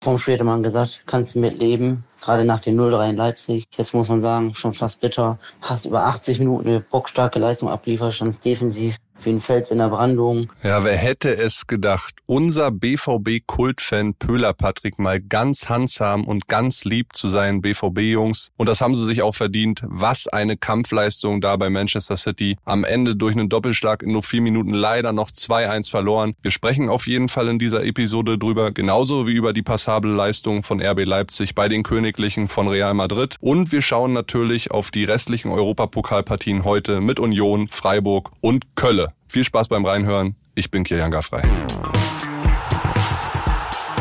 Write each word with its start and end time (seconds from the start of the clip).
Vom 0.00 0.16
man 0.44 0.62
gesagt, 0.62 1.02
kannst 1.06 1.34
du 1.34 1.40
mitleben. 1.40 2.04
Gerade 2.20 2.44
nach 2.44 2.60
dem 2.60 2.76
0-3 2.76 3.10
in 3.10 3.16
Leipzig. 3.16 3.66
Jetzt 3.76 3.94
muss 3.94 4.08
man 4.08 4.20
sagen, 4.20 4.54
schon 4.54 4.72
fast 4.72 5.00
bitter. 5.00 5.38
Hast 5.60 5.86
über 5.86 6.04
80 6.04 6.38
Minuten 6.38 6.68
eine 6.68 6.80
bockstarke 6.80 7.38
Leistung 7.38 7.68
abliefert, 7.68 8.14
standst 8.14 8.44
defensiv 8.44 8.96
wie 9.24 9.30
ein 9.30 9.40
Fels 9.40 9.70
in 9.70 9.78
der 9.78 9.88
Brandung. 9.88 10.48
Ja, 10.62 10.84
wer 10.84 10.96
hätte 10.96 11.36
es 11.36 11.66
gedacht? 11.66 12.16
Unser 12.26 12.70
BVB-Kultfan 12.70 14.14
Pöhler 14.14 14.52
Patrick 14.52 14.98
mal 14.98 15.20
ganz 15.20 15.68
handsam 15.68 16.24
und 16.24 16.48
ganz 16.48 16.84
lieb 16.84 17.14
zu 17.14 17.28
seinen 17.28 17.60
BVB-Jungs. 17.60 18.50
Und 18.56 18.68
das 18.68 18.80
haben 18.80 18.94
sie 18.94 19.06
sich 19.06 19.22
auch 19.22 19.34
verdient. 19.34 19.82
Was 19.84 20.28
eine 20.28 20.56
Kampfleistung 20.56 21.40
da 21.40 21.56
bei 21.56 21.70
Manchester 21.70 22.16
City. 22.16 22.56
Am 22.64 22.84
Ende 22.84 23.16
durch 23.16 23.34
einen 23.34 23.48
Doppelschlag 23.48 24.02
in 24.02 24.12
nur 24.12 24.22
vier 24.22 24.42
Minuten 24.42 24.74
leider 24.74 25.12
noch 25.12 25.30
2-1 25.30 25.90
verloren. 25.90 26.34
Wir 26.42 26.50
sprechen 26.50 26.88
auf 26.88 27.06
jeden 27.06 27.28
Fall 27.28 27.48
in 27.48 27.58
dieser 27.58 27.84
Episode 27.84 28.38
drüber, 28.38 28.72
genauso 28.72 29.26
wie 29.26 29.32
über 29.32 29.52
die 29.52 29.62
passable 29.62 30.12
Leistung 30.12 30.62
von 30.62 30.80
RB 30.80 31.04
Leipzig 31.04 31.54
bei 31.54 31.68
den 31.68 31.82
Königlichen 31.82 32.48
von 32.48 32.68
Real 32.68 32.94
Madrid. 32.94 33.36
Und 33.40 33.72
wir 33.72 33.82
schauen 33.82 34.12
natürlich 34.12 34.70
auf 34.70 34.90
die 34.90 35.04
restlichen 35.04 35.50
Europapokalpartien 35.50 36.64
heute 36.64 37.00
mit 37.00 37.20
Union, 37.20 37.68
Freiburg 37.68 38.30
und 38.40 38.76
Kölle. 38.76 39.07
Viel 39.28 39.44
Spaß 39.44 39.68
beim 39.68 39.84
Reinhören. 39.84 40.36
Ich 40.54 40.70
bin 40.70 40.84
Kilian 40.84 41.10
Gaffrey. 41.10 41.42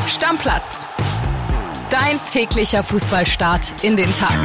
Stammplatz. 0.08 0.88
Dein 1.90 2.20
täglicher 2.26 2.84
Fußballstart 2.84 3.74
in 3.84 3.96
den 3.96 4.12
Tag. 4.14 4.38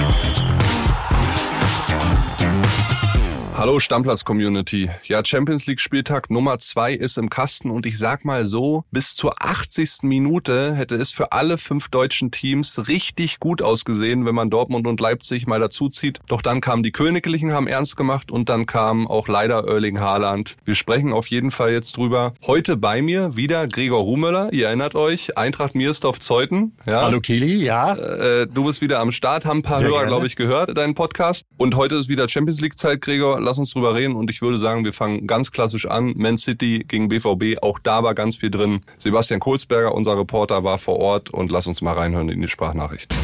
Hallo 3.62 3.78
Stammplatz-Community. 3.78 4.90
Ja, 5.04 5.24
Champions 5.24 5.66
League-Spieltag 5.68 6.30
Nummer 6.30 6.58
zwei 6.58 6.94
ist 6.94 7.16
im 7.16 7.30
Kasten 7.30 7.70
und 7.70 7.86
ich 7.86 7.96
sag 7.96 8.24
mal 8.24 8.44
so, 8.44 8.82
bis 8.90 9.14
zur 9.14 9.40
80. 9.40 10.02
Minute 10.02 10.74
hätte 10.74 10.96
es 10.96 11.12
für 11.12 11.30
alle 11.30 11.56
fünf 11.58 11.88
deutschen 11.88 12.32
Teams 12.32 12.88
richtig 12.88 13.38
gut 13.38 13.62
ausgesehen, 13.62 14.26
wenn 14.26 14.34
man 14.34 14.50
Dortmund 14.50 14.88
und 14.88 14.98
Leipzig 14.98 15.46
mal 15.46 15.60
dazuzieht. 15.60 16.18
Doch 16.26 16.42
dann 16.42 16.60
kamen 16.60 16.82
die 16.82 16.90
Königlichen, 16.90 17.52
haben 17.52 17.68
ernst 17.68 17.96
gemacht 17.96 18.32
und 18.32 18.48
dann 18.48 18.66
kam 18.66 19.06
auch 19.06 19.28
leider 19.28 19.68
Erling 19.68 20.00
Haaland. 20.00 20.56
Wir 20.64 20.74
sprechen 20.74 21.12
auf 21.12 21.28
jeden 21.28 21.52
Fall 21.52 21.70
jetzt 21.70 21.96
drüber. 21.96 22.34
Heute 22.44 22.76
bei 22.76 23.00
mir 23.00 23.36
wieder 23.36 23.68
Gregor 23.68 24.00
Ruhmöller. 24.00 24.52
Ihr 24.52 24.66
erinnert 24.66 24.96
euch, 24.96 25.38
Eintracht 25.38 25.76
Miersdorf 25.76 26.18
Zeuthen. 26.18 26.76
Ja. 26.84 27.02
Hallo 27.02 27.20
Kili, 27.20 27.64
ja. 27.64 27.94
Äh, 27.94 28.48
du 28.48 28.64
bist 28.64 28.80
wieder 28.80 28.98
am 28.98 29.12
Start, 29.12 29.44
haben 29.44 29.58
ein 29.58 29.62
paar 29.62 29.78
Sehr 29.78 29.86
Hörer, 29.86 30.06
glaube 30.06 30.26
ich, 30.26 30.34
gehört, 30.34 30.76
deinen 30.76 30.94
Podcast. 30.94 31.46
Und 31.58 31.76
heute 31.76 31.94
ist 31.94 32.08
wieder 32.08 32.28
Champions 32.28 32.60
League-Zeit, 32.60 33.00
Gregor 33.00 33.40
lass 33.51 33.51
uns 33.58 33.70
drüber 33.70 33.94
reden 33.94 34.14
und 34.14 34.30
ich 34.30 34.42
würde 34.42 34.58
sagen, 34.58 34.84
wir 34.84 34.92
fangen 34.92 35.26
ganz 35.26 35.50
klassisch 35.50 35.86
an. 35.86 36.14
Man 36.16 36.36
City 36.36 36.84
gegen 36.86 37.08
BVB, 37.08 37.62
auch 37.62 37.78
da 37.78 38.02
war 38.02 38.14
ganz 38.14 38.36
viel 38.36 38.50
drin. 38.50 38.80
Sebastian 38.98 39.40
Kohlsberger, 39.40 39.94
unser 39.94 40.16
Reporter, 40.18 40.64
war 40.64 40.78
vor 40.78 40.98
Ort 40.98 41.30
und 41.30 41.50
lass 41.50 41.66
uns 41.66 41.82
mal 41.82 41.94
reinhören 41.94 42.28
in 42.28 42.40
die 42.40 42.48
Sprachnachricht. 42.48 43.14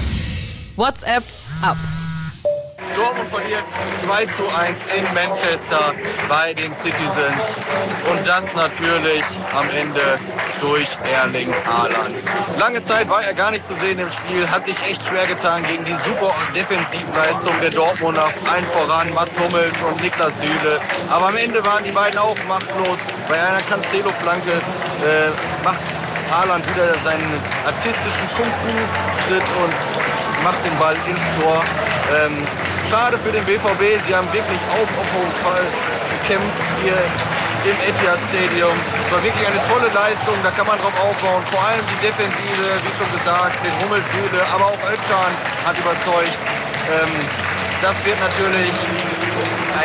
WhatsApp 0.76 1.24
ab. 1.62 1.76
Dortmund 2.98 3.30
verliert 3.30 3.62
2 4.04 4.27
zu 4.27 4.48
1 4.48 4.70
in 4.96 5.04
Manchester 5.14 5.94
bei 6.28 6.52
den 6.52 6.77
Citizens. 6.78 7.38
Und 8.10 8.27
das 8.27 8.52
natürlich 8.55 9.24
am 9.55 9.70
Ende 9.70 10.18
durch 10.60 10.88
Erling 11.12 11.55
Haaland. 11.64 12.16
Lange 12.58 12.82
Zeit 12.84 13.08
war 13.08 13.22
er 13.22 13.34
gar 13.34 13.52
nicht 13.52 13.66
zu 13.68 13.77
sehen 13.78 14.00
im 14.00 14.10
Spiel, 14.10 14.50
hat 14.50 14.66
sich 14.66 14.74
echt 14.82 15.05
schwer 15.06 15.28
getan 15.28 15.62
gegen 15.62 15.84
die 15.84 15.96
super 16.05 16.34
Defensivleistung 16.52 17.55
der 17.62 17.70
Dortmunder, 17.70 18.32
allen 18.50 18.66
voran 18.72 19.14
Mats 19.14 19.38
Hummels 19.38 19.74
und 19.88 20.02
Niklas 20.02 20.36
Süle. 20.40 20.80
Aber 21.08 21.28
am 21.28 21.36
Ende 21.36 21.64
waren 21.64 21.84
die 21.84 21.92
beiden 21.92 22.18
auch 22.18 22.36
machtlos. 22.48 22.98
Bei 23.28 23.40
einer 23.40 23.62
Cancelo-Flanke 23.62 24.55
äh, 24.55 25.30
macht 25.62 25.78
Haaland 26.33 26.68
wieder 26.74 26.94
seinen 27.05 27.40
artistischen 27.64 28.28
Kung-Fu-Schritt 28.36 29.44
und 29.62 29.97
macht 30.48 30.64
den 30.64 30.77
Ball 30.80 30.96
ins 31.04 31.20
Tor. 31.36 31.60
Ähm, 32.08 32.32
schade 32.88 33.20
für 33.20 33.28
den 33.28 33.44
BVB. 33.44 34.00
Sie 34.08 34.14
haben 34.16 34.28
wirklich 34.32 34.60
aufopferungsvoll 34.72 35.64
gekämpft 36.17 36.56
hier 36.80 36.96
im 37.68 37.77
Etihad 37.84 38.17
Stadium. 38.33 38.73
Es 39.05 39.12
war 39.12 39.20
wirklich 39.20 39.45
eine 39.45 39.61
tolle 39.68 39.92
Leistung, 39.92 40.33
da 40.40 40.48
kann 40.56 40.64
man 40.64 40.80
drauf 40.80 40.96
aufbauen. 40.96 41.45
Vor 41.52 41.61
allem 41.61 41.84
die 41.92 42.00
Defensive, 42.00 42.64
wie 42.80 42.95
schon 42.96 43.11
gesagt, 43.12 43.61
den 43.61 43.77
Hummelsühle, 43.84 44.40
aber 44.48 44.73
auch 44.73 44.80
Özcan 44.89 45.33
hat 45.68 45.77
überzeugt. 45.77 46.33
Ähm, 46.96 47.12
das 47.84 47.96
wird 48.08 48.17
natürlich 48.17 48.73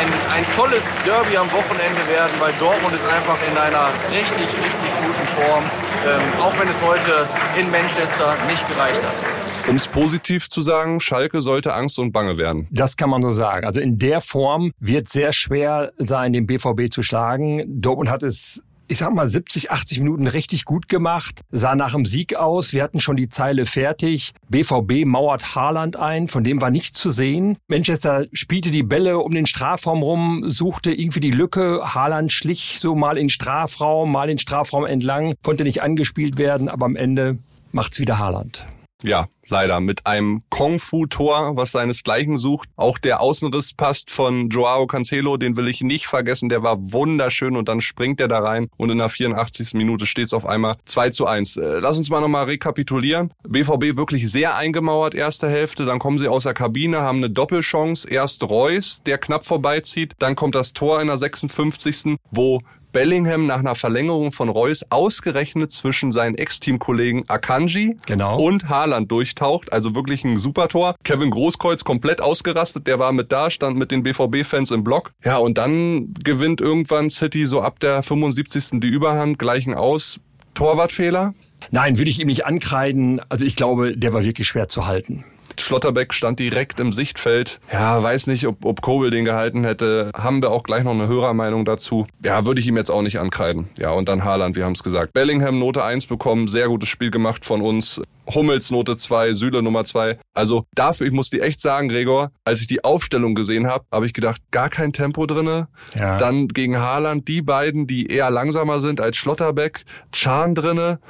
ein, 0.00 0.08
ein 0.32 0.44
tolles 0.56 0.82
Derby 1.04 1.36
am 1.36 1.52
Wochenende 1.52 2.00
werden, 2.08 2.32
weil 2.40 2.56
Dortmund 2.56 2.96
ist 2.96 3.04
einfach 3.04 3.36
in 3.44 3.52
einer 3.52 3.92
richtig, 4.08 4.48
richtig 4.48 4.90
guten 5.04 5.26
Form, 5.36 5.64
ähm, 6.08 6.24
auch 6.40 6.56
wenn 6.56 6.72
es 6.72 6.80
heute 6.80 7.28
in 7.60 7.68
Manchester 7.68 8.32
nicht 8.48 8.64
gereicht 8.72 9.04
hat. 9.04 9.33
Um 9.66 9.76
es 9.76 9.86
positiv 9.86 10.50
zu 10.50 10.60
sagen, 10.60 11.00
Schalke 11.00 11.40
sollte 11.40 11.72
Angst 11.72 11.98
und 11.98 12.12
Bange 12.12 12.36
werden. 12.36 12.68
Das 12.70 12.98
kann 12.98 13.08
man 13.08 13.22
so 13.22 13.30
sagen. 13.30 13.66
Also 13.66 13.80
in 13.80 13.98
der 13.98 14.20
Form 14.20 14.72
wird 14.78 15.08
sehr 15.08 15.32
schwer 15.32 15.92
sein, 15.96 16.34
den 16.34 16.46
BVB 16.46 16.92
zu 16.92 17.02
schlagen. 17.02 17.64
Dortmund 17.80 18.10
hat 18.10 18.22
es 18.22 18.62
ich 18.86 18.98
sag 18.98 19.14
mal, 19.14 19.26
70, 19.26 19.70
80 19.70 20.00
Minuten 20.00 20.26
richtig 20.26 20.66
gut 20.66 20.88
gemacht, 20.88 21.40
sah 21.50 21.74
nach 21.74 21.92
dem 21.94 22.04
Sieg 22.04 22.36
aus. 22.36 22.74
Wir 22.74 22.82
hatten 22.82 23.00
schon 23.00 23.16
die 23.16 23.30
Zeile 23.30 23.64
fertig. 23.64 24.32
BVB 24.50 25.06
mauert 25.06 25.54
Haaland 25.54 25.96
ein, 25.96 26.28
von 26.28 26.44
dem 26.44 26.60
war 26.60 26.70
nichts 26.70 27.00
zu 27.00 27.10
sehen. 27.10 27.56
Manchester 27.66 28.26
spielte 28.34 28.70
die 28.70 28.82
Bälle 28.82 29.18
um 29.20 29.32
den 29.32 29.46
Strafraum 29.46 30.02
rum, 30.02 30.42
suchte 30.46 30.92
irgendwie 30.92 31.20
die 31.20 31.30
Lücke. 31.30 31.94
Haaland 31.94 32.30
schlich 32.30 32.78
so 32.78 32.94
mal 32.94 33.16
in 33.16 33.30
Strafraum, 33.30 34.12
mal 34.12 34.28
in 34.28 34.38
Strafraum 34.38 34.84
entlang, 34.84 35.34
konnte 35.42 35.64
nicht 35.64 35.80
angespielt 35.80 36.36
werden, 36.36 36.68
aber 36.68 36.84
am 36.84 36.94
Ende 36.94 37.38
macht's 37.72 37.98
wieder 38.00 38.18
Haaland. 38.18 38.66
Ja, 39.02 39.28
leider 39.48 39.80
mit 39.80 40.06
einem 40.06 40.42
Kung-Fu-Tor, 40.50 41.56
was 41.56 41.72
seinesgleichen 41.72 42.38
sucht. 42.38 42.68
Auch 42.76 42.98
der 42.98 43.20
Außenriss 43.20 43.74
passt 43.74 44.10
von 44.10 44.48
Joao 44.48 44.86
Cancelo, 44.86 45.36
den 45.36 45.56
will 45.56 45.68
ich 45.68 45.80
nicht 45.80 46.06
vergessen, 46.06 46.48
der 46.48 46.62
war 46.62 46.92
wunderschön 46.92 47.56
und 47.56 47.68
dann 47.68 47.80
springt 47.80 48.20
er 48.20 48.28
da 48.28 48.40
rein 48.40 48.68
und 48.76 48.90
in 48.90 48.98
der 48.98 49.08
84. 49.08 49.74
Minute 49.74 50.06
steht 50.06 50.26
es 50.26 50.32
auf 50.32 50.46
einmal 50.46 50.76
2 50.84 51.10
zu 51.10 51.26
1. 51.26 51.56
Äh, 51.56 51.78
lass 51.80 51.98
uns 51.98 52.10
mal 52.10 52.20
nochmal 52.20 52.44
rekapitulieren. 52.44 53.32
BVB 53.46 53.96
wirklich 53.96 54.30
sehr 54.30 54.56
eingemauert, 54.56 55.14
erste 55.14 55.48
Hälfte, 55.48 55.84
dann 55.84 55.98
kommen 55.98 56.18
sie 56.18 56.28
aus 56.28 56.44
der 56.44 56.54
Kabine, 56.54 56.98
haben 56.98 57.18
eine 57.18 57.30
Doppelchance. 57.30 58.08
Erst 58.08 58.42
Reus, 58.42 59.02
der 59.04 59.18
knapp 59.18 59.44
vorbeizieht, 59.44 60.14
dann 60.18 60.34
kommt 60.34 60.54
das 60.54 60.72
Tor 60.72 61.00
in 61.00 61.08
der 61.08 61.18
56. 61.18 62.16
wo 62.30 62.60
Bellingham 62.94 63.46
nach 63.46 63.58
einer 63.58 63.74
Verlängerung 63.74 64.30
von 64.30 64.48
Reus 64.48 64.84
ausgerechnet 64.88 65.72
zwischen 65.72 66.12
seinen 66.12 66.36
Ex-Teamkollegen 66.36 67.28
Akanji 67.28 67.96
genau. 68.06 68.40
und 68.40 68.68
Haaland 68.68 69.10
durchtaucht. 69.10 69.72
Also 69.72 69.96
wirklich 69.96 70.24
ein 70.24 70.36
super 70.36 70.68
Tor. 70.68 70.94
Kevin 71.02 71.30
Großkreuz 71.30 71.82
komplett 71.82 72.20
ausgerastet. 72.20 72.86
Der 72.86 73.00
war 73.00 73.12
mit 73.12 73.32
da, 73.32 73.50
stand 73.50 73.76
mit 73.76 73.90
den 73.90 74.04
BVB-Fans 74.04 74.70
im 74.70 74.84
Block. 74.84 75.10
Ja, 75.24 75.38
und 75.38 75.58
dann 75.58 76.14
gewinnt 76.22 76.60
irgendwann 76.60 77.10
City 77.10 77.46
so 77.46 77.60
ab 77.60 77.80
der 77.80 78.04
75. 78.04 78.80
die 78.80 78.88
Überhand, 78.88 79.40
gleichen 79.40 79.74
aus. 79.74 80.20
Torwartfehler? 80.54 81.34
Nein, 81.72 81.98
würde 81.98 82.10
ich 82.10 82.20
ihm 82.20 82.28
nicht 82.28 82.46
ankreiden. 82.46 83.20
Also 83.28 83.44
ich 83.44 83.56
glaube, 83.56 83.96
der 83.96 84.12
war 84.12 84.22
wirklich 84.22 84.46
schwer 84.46 84.68
zu 84.68 84.86
halten. 84.86 85.24
Schlotterbeck 85.60 86.14
stand 86.14 86.38
direkt 86.38 86.80
im 86.80 86.92
Sichtfeld. 86.92 87.60
Ja, 87.72 88.02
weiß 88.02 88.26
nicht, 88.26 88.46
ob, 88.46 88.64
ob 88.64 88.82
Kobel 88.82 89.10
den 89.10 89.24
gehalten 89.24 89.64
hätte. 89.64 90.10
Haben 90.14 90.42
wir 90.42 90.50
auch 90.50 90.62
gleich 90.62 90.84
noch 90.84 90.92
eine 90.92 91.08
Hörermeinung 91.08 91.64
dazu. 91.64 92.06
Ja, 92.22 92.44
würde 92.44 92.60
ich 92.60 92.66
ihm 92.66 92.76
jetzt 92.76 92.90
auch 92.90 93.02
nicht 93.02 93.18
ankreiden. 93.18 93.68
Ja, 93.78 93.90
und 93.90 94.08
dann 94.08 94.24
Haaland, 94.24 94.56
wir 94.56 94.64
haben 94.64 94.72
es 94.72 94.82
gesagt. 94.82 95.12
Bellingham 95.12 95.58
Note 95.58 95.84
1 95.84 96.06
bekommen, 96.06 96.48
sehr 96.48 96.68
gutes 96.68 96.88
Spiel 96.88 97.10
gemacht 97.10 97.44
von 97.44 97.60
uns. 97.60 98.00
Hummels 98.32 98.70
Note 98.70 98.96
2, 98.96 99.34
Süle 99.34 99.62
Nummer 99.62 99.84
2. 99.84 100.18
Also 100.32 100.64
dafür, 100.74 101.06
ich 101.06 101.12
muss 101.12 101.30
dir 101.30 101.42
echt 101.42 101.60
sagen, 101.60 101.88
Gregor, 101.88 102.30
als 102.44 102.60
ich 102.60 102.66
die 102.66 102.82
Aufstellung 102.82 103.34
gesehen 103.34 103.66
habe, 103.66 103.84
habe 103.92 104.06
ich 104.06 104.14
gedacht, 104.14 104.40
gar 104.50 104.70
kein 104.70 104.92
Tempo 104.92 105.26
drinne. 105.26 105.68
Ja. 105.94 106.16
Dann 106.16 106.48
gegen 106.48 106.78
Haaland 106.78 107.28
die 107.28 107.42
beiden, 107.42 107.86
die 107.86 108.06
eher 108.06 108.30
langsamer 108.30 108.80
sind 108.80 109.00
als 109.00 109.16
Schlotterbeck, 109.16 109.84
Chan 110.12 110.54
drinne 110.54 111.00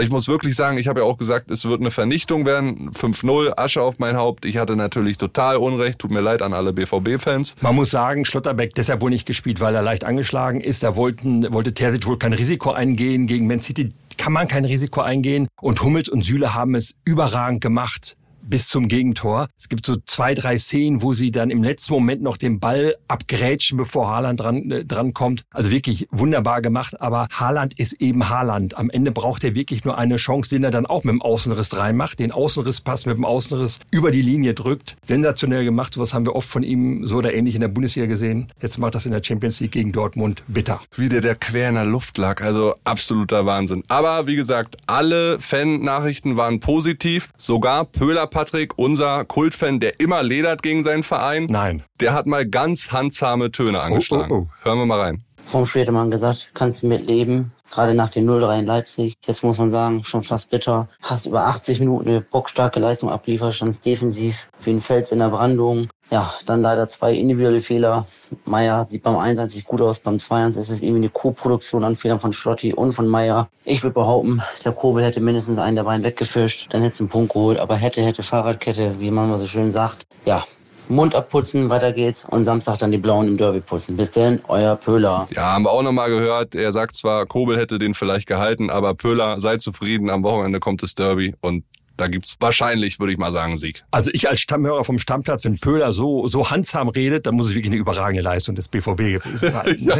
ich 0.00 0.10
muss 0.10 0.28
wirklich 0.28 0.56
sagen, 0.56 0.78
ich 0.78 0.88
habe 0.88 1.00
ja 1.00 1.06
auch 1.06 1.18
gesagt, 1.18 1.50
es 1.50 1.64
wird 1.64 1.80
eine 1.80 1.90
Vernichtung 1.90 2.46
werden. 2.46 2.90
5-0, 2.92 3.58
Asche 3.58 3.82
auf 3.82 3.98
mein 3.98 4.16
Haupt. 4.16 4.44
Ich 4.44 4.56
hatte 4.56 4.76
natürlich 4.76 5.18
total 5.18 5.56
Unrecht. 5.56 5.98
Tut 5.98 6.10
mir 6.10 6.20
leid 6.20 6.42
an 6.42 6.54
alle 6.54 6.72
BVB-Fans. 6.72 7.56
Man 7.60 7.74
muss 7.74 7.90
sagen, 7.90 8.24
Schlotterbeck 8.24 8.74
deshalb 8.74 9.02
wohl 9.02 9.10
nicht 9.10 9.26
gespielt, 9.26 9.60
weil 9.60 9.74
er 9.74 9.82
leicht 9.82 10.04
angeschlagen 10.04 10.60
ist. 10.60 10.82
Da 10.82 10.96
wollten, 10.96 11.52
wollte 11.52 11.74
Terzic 11.74 12.06
wohl 12.06 12.18
kein 12.18 12.32
Risiko 12.32 12.72
eingehen. 12.72 13.26
Gegen 13.26 13.46
Man 13.46 13.60
City 13.60 13.92
kann 14.16 14.32
man 14.32 14.48
kein 14.48 14.64
Risiko 14.64 15.00
eingehen. 15.00 15.48
Und 15.60 15.82
Hummels 15.82 16.08
und 16.08 16.22
Süle 16.22 16.54
haben 16.54 16.74
es 16.74 16.94
überragend 17.04 17.60
gemacht 17.60 18.16
bis 18.42 18.68
zum 18.68 18.88
Gegentor. 18.88 19.48
Es 19.58 19.68
gibt 19.68 19.86
so 19.86 19.96
zwei, 20.06 20.34
drei 20.34 20.58
Szenen, 20.58 21.02
wo 21.02 21.14
sie 21.14 21.30
dann 21.30 21.50
im 21.50 21.62
letzten 21.62 21.94
Moment 21.94 22.22
noch 22.22 22.36
den 22.36 22.60
Ball 22.60 22.96
abgrätschen, 23.08 23.78
bevor 23.78 24.08
Haaland 24.08 24.40
dran, 24.40 24.70
äh, 24.70 24.84
dran 24.84 25.14
kommt. 25.14 25.44
Also 25.50 25.70
wirklich 25.70 26.08
wunderbar 26.10 26.60
gemacht. 26.62 27.00
Aber 27.00 27.28
Haaland 27.30 27.78
ist 27.78 27.94
eben 27.94 28.28
Haaland. 28.28 28.76
Am 28.76 28.90
Ende 28.90 29.12
braucht 29.12 29.44
er 29.44 29.54
wirklich 29.54 29.84
nur 29.84 29.96
eine 29.96 30.16
Chance, 30.16 30.50
den 30.50 30.64
er 30.64 30.70
dann 30.70 30.86
auch 30.86 31.04
mit 31.04 31.12
dem 31.12 31.22
Außenriss 31.22 31.76
reinmacht. 31.76 32.18
Den 32.18 32.32
Außenrisspass 32.32 33.06
mit 33.06 33.16
dem 33.16 33.24
Außenriss 33.24 33.78
über 33.90 34.10
die 34.10 34.22
Linie 34.22 34.54
drückt. 34.54 34.96
Sensationell 35.02 35.64
gemacht. 35.64 35.98
Was 35.98 36.12
haben 36.12 36.26
wir 36.26 36.34
oft 36.34 36.48
von 36.48 36.62
ihm 36.62 37.06
so 37.06 37.22
oder 37.22 37.34
ähnlich 37.34 37.54
in 37.54 37.60
der 37.60 37.68
Bundesliga 37.68 38.06
gesehen. 38.06 38.52
Jetzt 38.60 38.78
macht 38.78 38.94
das 38.96 39.06
in 39.06 39.12
der 39.12 39.22
Champions 39.22 39.60
League 39.60 39.72
gegen 39.72 39.92
Dortmund 39.92 40.42
bitter. 40.48 40.80
Wie 40.96 41.08
der, 41.08 41.34
quer 41.36 41.68
in 41.68 41.76
der 41.76 41.84
Luft 41.84 42.18
lag. 42.18 42.42
Also 42.42 42.74
absoluter 42.84 43.46
Wahnsinn. 43.46 43.84
Aber 43.88 44.26
wie 44.26 44.34
gesagt, 44.34 44.76
alle 44.86 45.38
Fan-Nachrichten 45.40 46.36
waren 46.36 46.60
positiv. 46.60 47.30
Sogar 47.38 47.84
Pöhler 47.84 48.26
Patrick, 48.32 48.78
unser 48.78 49.24
Kultfan, 49.24 49.78
der 49.78 50.00
immer 50.00 50.22
ledert 50.22 50.62
gegen 50.62 50.82
seinen 50.82 51.02
Verein. 51.02 51.46
Nein. 51.48 51.84
Der 52.00 52.14
hat 52.14 52.26
mal 52.26 52.46
ganz 52.46 52.90
handsame 52.90 53.52
Töne 53.52 53.80
angeschlagen. 53.80 54.32
oh, 54.32 54.48
oh. 54.48 54.64
Hören 54.64 54.78
wir 54.78 54.86
mal 54.86 55.00
rein. 55.00 55.24
Vom 55.44 55.64
man 55.90 56.10
gesagt, 56.10 56.50
kannst 56.54 56.82
du 56.82 56.86
mitleben. 56.88 57.52
Gerade 57.70 57.94
nach 57.94 58.10
dem 58.10 58.28
0-3 58.28 58.60
in 58.60 58.66
Leipzig. 58.66 59.14
Jetzt 59.26 59.42
muss 59.42 59.58
man 59.58 59.70
sagen, 59.70 60.04
schon 60.04 60.22
fast 60.22 60.50
bitter. 60.50 60.88
Hast 61.02 61.26
über 61.26 61.46
80 61.46 61.80
Minuten 61.80 62.08
eine 62.08 62.20
bockstarke 62.20 62.80
Leistung 62.80 63.10
abliefert, 63.10 63.54
standst 63.54 63.84
defensiv 63.86 64.48
wie 64.60 64.70
ein 64.70 64.80
Fels 64.80 65.10
in 65.10 65.20
der 65.20 65.30
Brandung. 65.30 65.88
Ja, 66.12 66.30
dann 66.44 66.60
leider 66.60 66.86
zwei 66.88 67.14
individuelle 67.14 67.62
Fehler. 67.62 68.06
Meier 68.44 68.84
sieht 68.84 69.02
beim 69.02 69.16
1 69.16 69.54
nicht 69.54 69.64
gut 69.64 69.80
aus, 69.80 70.00
beim 70.00 70.18
2 70.18 70.48
ist 70.48 70.58
es 70.58 70.82
irgendwie 70.82 70.98
eine 70.98 71.08
Co-Produktion 71.08 71.84
an 71.84 71.96
Fehlern 71.96 72.20
von 72.20 72.34
Schlotti 72.34 72.74
und 72.74 72.92
von 72.92 73.08
Meier. 73.08 73.48
Ich 73.64 73.82
würde 73.82 73.94
behaupten, 73.94 74.42
der 74.62 74.72
Kobel 74.72 75.02
hätte 75.02 75.20
mindestens 75.20 75.56
einen 75.56 75.74
der 75.74 75.84
beiden 75.84 76.04
weggefischt, 76.04 76.66
dann 76.68 76.82
hätte 76.82 76.92
es 76.92 77.00
einen 77.00 77.08
Punkt 77.08 77.32
geholt, 77.32 77.58
aber 77.58 77.76
hätte, 77.76 78.02
hätte 78.02 78.22
Fahrradkette, 78.22 79.00
wie 79.00 79.10
man 79.10 79.30
mal 79.30 79.38
so 79.38 79.46
schön 79.46 79.72
sagt. 79.72 80.06
Ja, 80.26 80.44
Mund 80.86 81.14
abputzen, 81.14 81.70
weiter 81.70 81.92
geht's 81.92 82.26
und 82.28 82.44
Samstag 82.44 82.78
dann 82.78 82.92
die 82.92 82.98
Blauen 82.98 83.26
im 83.26 83.38
Derby 83.38 83.60
putzen. 83.60 83.96
Bis 83.96 84.10
denn, 84.10 84.42
euer 84.48 84.76
Pöhler. 84.76 85.28
Ja, 85.34 85.54
haben 85.54 85.64
wir 85.64 85.70
auch 85.70 85.82
nochmal 85.82 86.10
gehört. 86.10 86.54
Er 86.54 86.72
sagt 86.72 86.94
zwar, 86.94 87.24
Kobel 87.24 87.58
hätte 87.58 87.78
den 87.78 87.94
vielleicht 87.94 88.28
gehalten, 88.28 88.68
aber 88.68 88.92
Pöhler, 88.94 89.40
sei 89.40 89.56
zufrieden, 89.56 90.10
am 90.10 90.24
Wochenende 90.24 90.60
kommt 90.60 90.82
das 90.82 90.94
Derby 90.94 91.34
und 91.40 91.64
da 91.96 92.08
gibt's 92.08 92.36
wahrscheinlich, 92.40 92.98
würde 92.98 93.12
ich 93.12 93.18
mal 93.18 93.32
sagen, 93.32 93.56
Sieg. 93.56 93.84
Also 93.90 94.10
ich 94.12 94.28
als 94.28 94.40
Stammhörer 94.40 94.84
vom 94.84 94.98
Stammplatz, 94.98 95.44
wenn 95.44 95.58
Pöhler 95.58 95.92
so, 95.92 96.26
so 96.28 96.50
handsam 96.50 96.88
redet, 96.88 97.26
dann 97.26 97.34
muss 97.34 97.48
es 97.48 97.54
wirklich 97.54 97.72
eine 97.72 97.80
überragende 97.80 98.22
Leistung 98.22 98.54
des 98.54 98.68
BVB 98.68 98.96
gewesen 98.96 99.36
sein. 99.36 99.76
ja, 99.78 99.98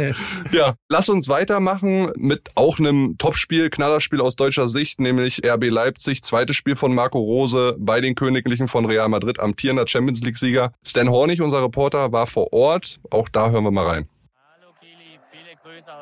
ja, 0.51 0.73
lass 0.89 1.09
uns 1.09 1.27
weitermachen 1.27 2.11
mit 2.17 2.49
auch 2.55 2.79
einem 2.79 3.17
Topspiel, 3.17 3.69
Knallerspiel 3.69 4.21
aus 4.21 4.35
deutscher 4.35 4.67
Sicht, 4.67 4.99
nämlich 4.99 5.45
RB 5.45 5.69
Leipzig, 5.69 6.23
zweites 6.23 6.55
Spiel 6.55 6.75
von 6.75 6.93
Marco 6.93 7.19
Rose 7.19 7.75
bei 7.79 8.01
den 8.01 8.15
Königlichen 8.15 8.67
von 8.67 8.85
Real 8.85 9.09
Madrid, 9.09 9.39
amtierender 9.39 9.87
Champions 9.87 10.21
League-Sieger. 10.21 10.73
Stan 10.85 11.09
Hornig, 11.09 11.41
unser 11.41 11.61
Reporter, 11.61 12.11
war 12.11 12.27
vor 12.27 12.53
Ort. 12.53 12.99
Auch 13.09 13.29
da 13.29 13.49
hören 13.49 13.63
wir 13.63 13.71
mal 13.71 13.85
rein. 13.85 14.07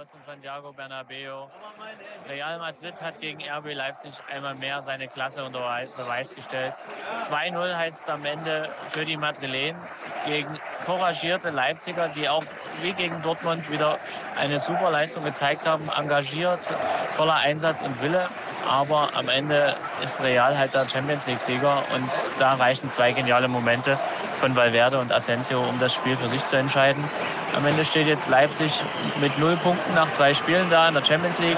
Aus 0.02 0.10
dem 0.10 0.24
Santiago 0.26 0.74
Bernabeo. 0.74 1.48
Real 2.28 2.58
Madrid 2.58 3.00
hat 3.04 3.22
gegen 3.22 3.40
RB 3.48 3.76
Leipzig 3.76 4.16
einmal 4.32 4.56
mehr 4.56 4.82
seine 4.82 5.08
Klasse 5.08 5.46
unter 5.46 5.60
Beweis 5.96 6.34
gestellt. 6.34 6.74
2-0 7.30 7.78
heißt 7.78 8.02
es 8.02 8.10
am 8.10 8.26
Ende 8.26 8.68
für 8.90 9.06
die 9.06 9.16
Madrilen 9.16 9.78
gegen 10.26 10.60
couragierte 10.88 11.52
Leipziger, 11.52 12.08
die 12.08 12.28
auch 12.28 12.44
wie 12.82 12.94
gegen 12.94 13.22
Dortmund 13.22 13.70
wieder 13.70 13.98
eine 14.40 14.60
super 14.60 14.92
Leistung 14.92 15.24
gezeigt 15.24 15.68
haben, 15.68 15.90
engagiert, 15.96 16.70
voller 17.16 17.36
Einsatz 17.36 17.82
und 17.82 18.02
Wille. 18.02 18.28
Aber 18.68 19.10
am 19.16 19.28
Ende 19.28 19.76
ist 20.04 20.22
Real 20.22 20.58
halt 20.58 20.74
der 20.74 20.88
Champions 20.88 21.26
League-Sieger 21.26 21.84
und 21.94 22.10
da 22.38 22.54
reichen 22.54 22.90
zwei 22.90 23.12
geniale 23.12 23.48
Momente 23.48 23.98
von 24.38 24.56
Valverde 24.56 25.00
und 25.00 25.12
Asensio, 25.12 25.68
um 25.68 25.80
das 25.80 25.94
Spiel 25.94 26.16
für 26.18 26.28
sich 26.28 26.44
zu 26.46 26.56
entscheiden. 26.56 27.04
Am 27.56 27.66
Ende 27.66 27.84
steht 27.84 28.08
jetzt 28.08 28.30
Leipzig 28.30 28.84
mit 29.20 29.38
null 29.40 29.58
Punkten 29.58 29.94
nach 29.94 30.10
zwei 30.12 30.34
Spielen 30.34 30.70
da 30.70 30.88
in 30.88 30.94
der 30.94 31.04
Champions 31.04 31.40
League. 31.40 31.58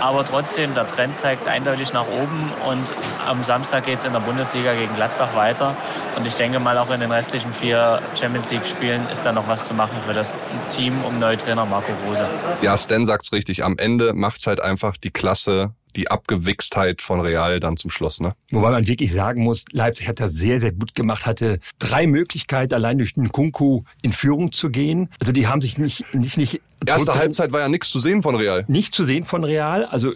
Aber 0.00 0.24
trotzdem, 0.24 0.74
der 0.74 0.86
Trend 0.86 1.18
zeigt 1.18 1.46
eindeutig 1.46 1.92
nach 1.92 2.06
oben 2.06 2.52
und 2.66 2.92
am 3.26 3.42
Samstag 3.42 3.84
geht 3.84 3.98
es 3.98 4.04
in 4.04 4.12
der 4.12 4.20
Bundesliga 4.20 4.74
gegen 4.74 4.94
Gladbach 4.94 5.34
weiter. 5.34 5.74
Und 6.16 6.26
ich 6.26 6.36
denke 6.36 6.60
mal, 6.60 6.78
auch 6.78 6.90
in 6.90 7.00
den 7.00 7.10
restlichen 7.10 7.52
vier 7.52 8.00
Champions 8.18 8.50
League-Spielen 8.50 9.08
ist 9.10 9.26
da 9.26 9.32
noch 9.32 9.48
was 9.48 9.66
zu 9.66 9.74
machen 9.74 10.00
für 10.06 10.14
das 10.14 10.37
Team 10.70 11.02
um 11.04 11.18
Neutrainer 11.18 11.66
Marco 11.66 11.92
Rose. 12.06 12.26
Ja, 12.62 12.76
Stan 12.76 13.04
sagt's 13.04 13.32
richtig. 13.32 13.64
Am 13.64 13.78
Ende 13.78 14.12
macht's 14.12 14.46
halt 14.46 14.60
einfach 14.60 14.96
die 14.96 15.10
Klasse 15.10 15.74
die 15.96 16.10
Abgewichstheit 16.10 17.02
von 17.02 17.20
Real 17.20 17.60
dann 17.60 17.76
zum 17.76 17.90
Schluss. 17.90 18.20
Ne? 18.20 18.34
Wobei 18.50 18.70
man 18.70 18.86
wirklich 18.86 19.12
sagen 19.12 19.42
muss, 19.42 19.64
Leipzig 19.72 20.08
hat 20.08 20.20
das 20.20 20.32
sehr, 20.32 20.60
sehr 20.60 20.72
gut 20.72 20.94
gemacht, 20.94 21.26
hatte 21.26 21.58
drei 21.78 22.06
Möglichkeiten, 22.06 22.74
allein 22.74 22.98
durch 22.98 23.14
den 23.14 23.30
Kunku 23.30 23.82
in 24.02 24.12
Führung 24.12 24.52
zu 24.52 24.70
gehen. 24.70 25.08
Also 25.20 25.32
die 25.32 25.46
haben 25.46 25.60
sich 25.60 25.78
nicht, 25.78 26.04
nicht, 26.14 26.36
nicht 26.36 26.60
Erste 26.86 27.14
Halbzeit 27.14 27.52
war 27.52 27.60
ja 27.60 27.68
nichts 27.68 27.90
zu 27.90 27.98
sehen 27.98 28.22
von 28.22 28.36
Real. 28.36 28.64
Nicht 28.68 28.94
zu 28.94 29.04
sehen 29.04 29.24
von 29.24 29.44
Real. 29.44 29.84
Also 29.84 30.12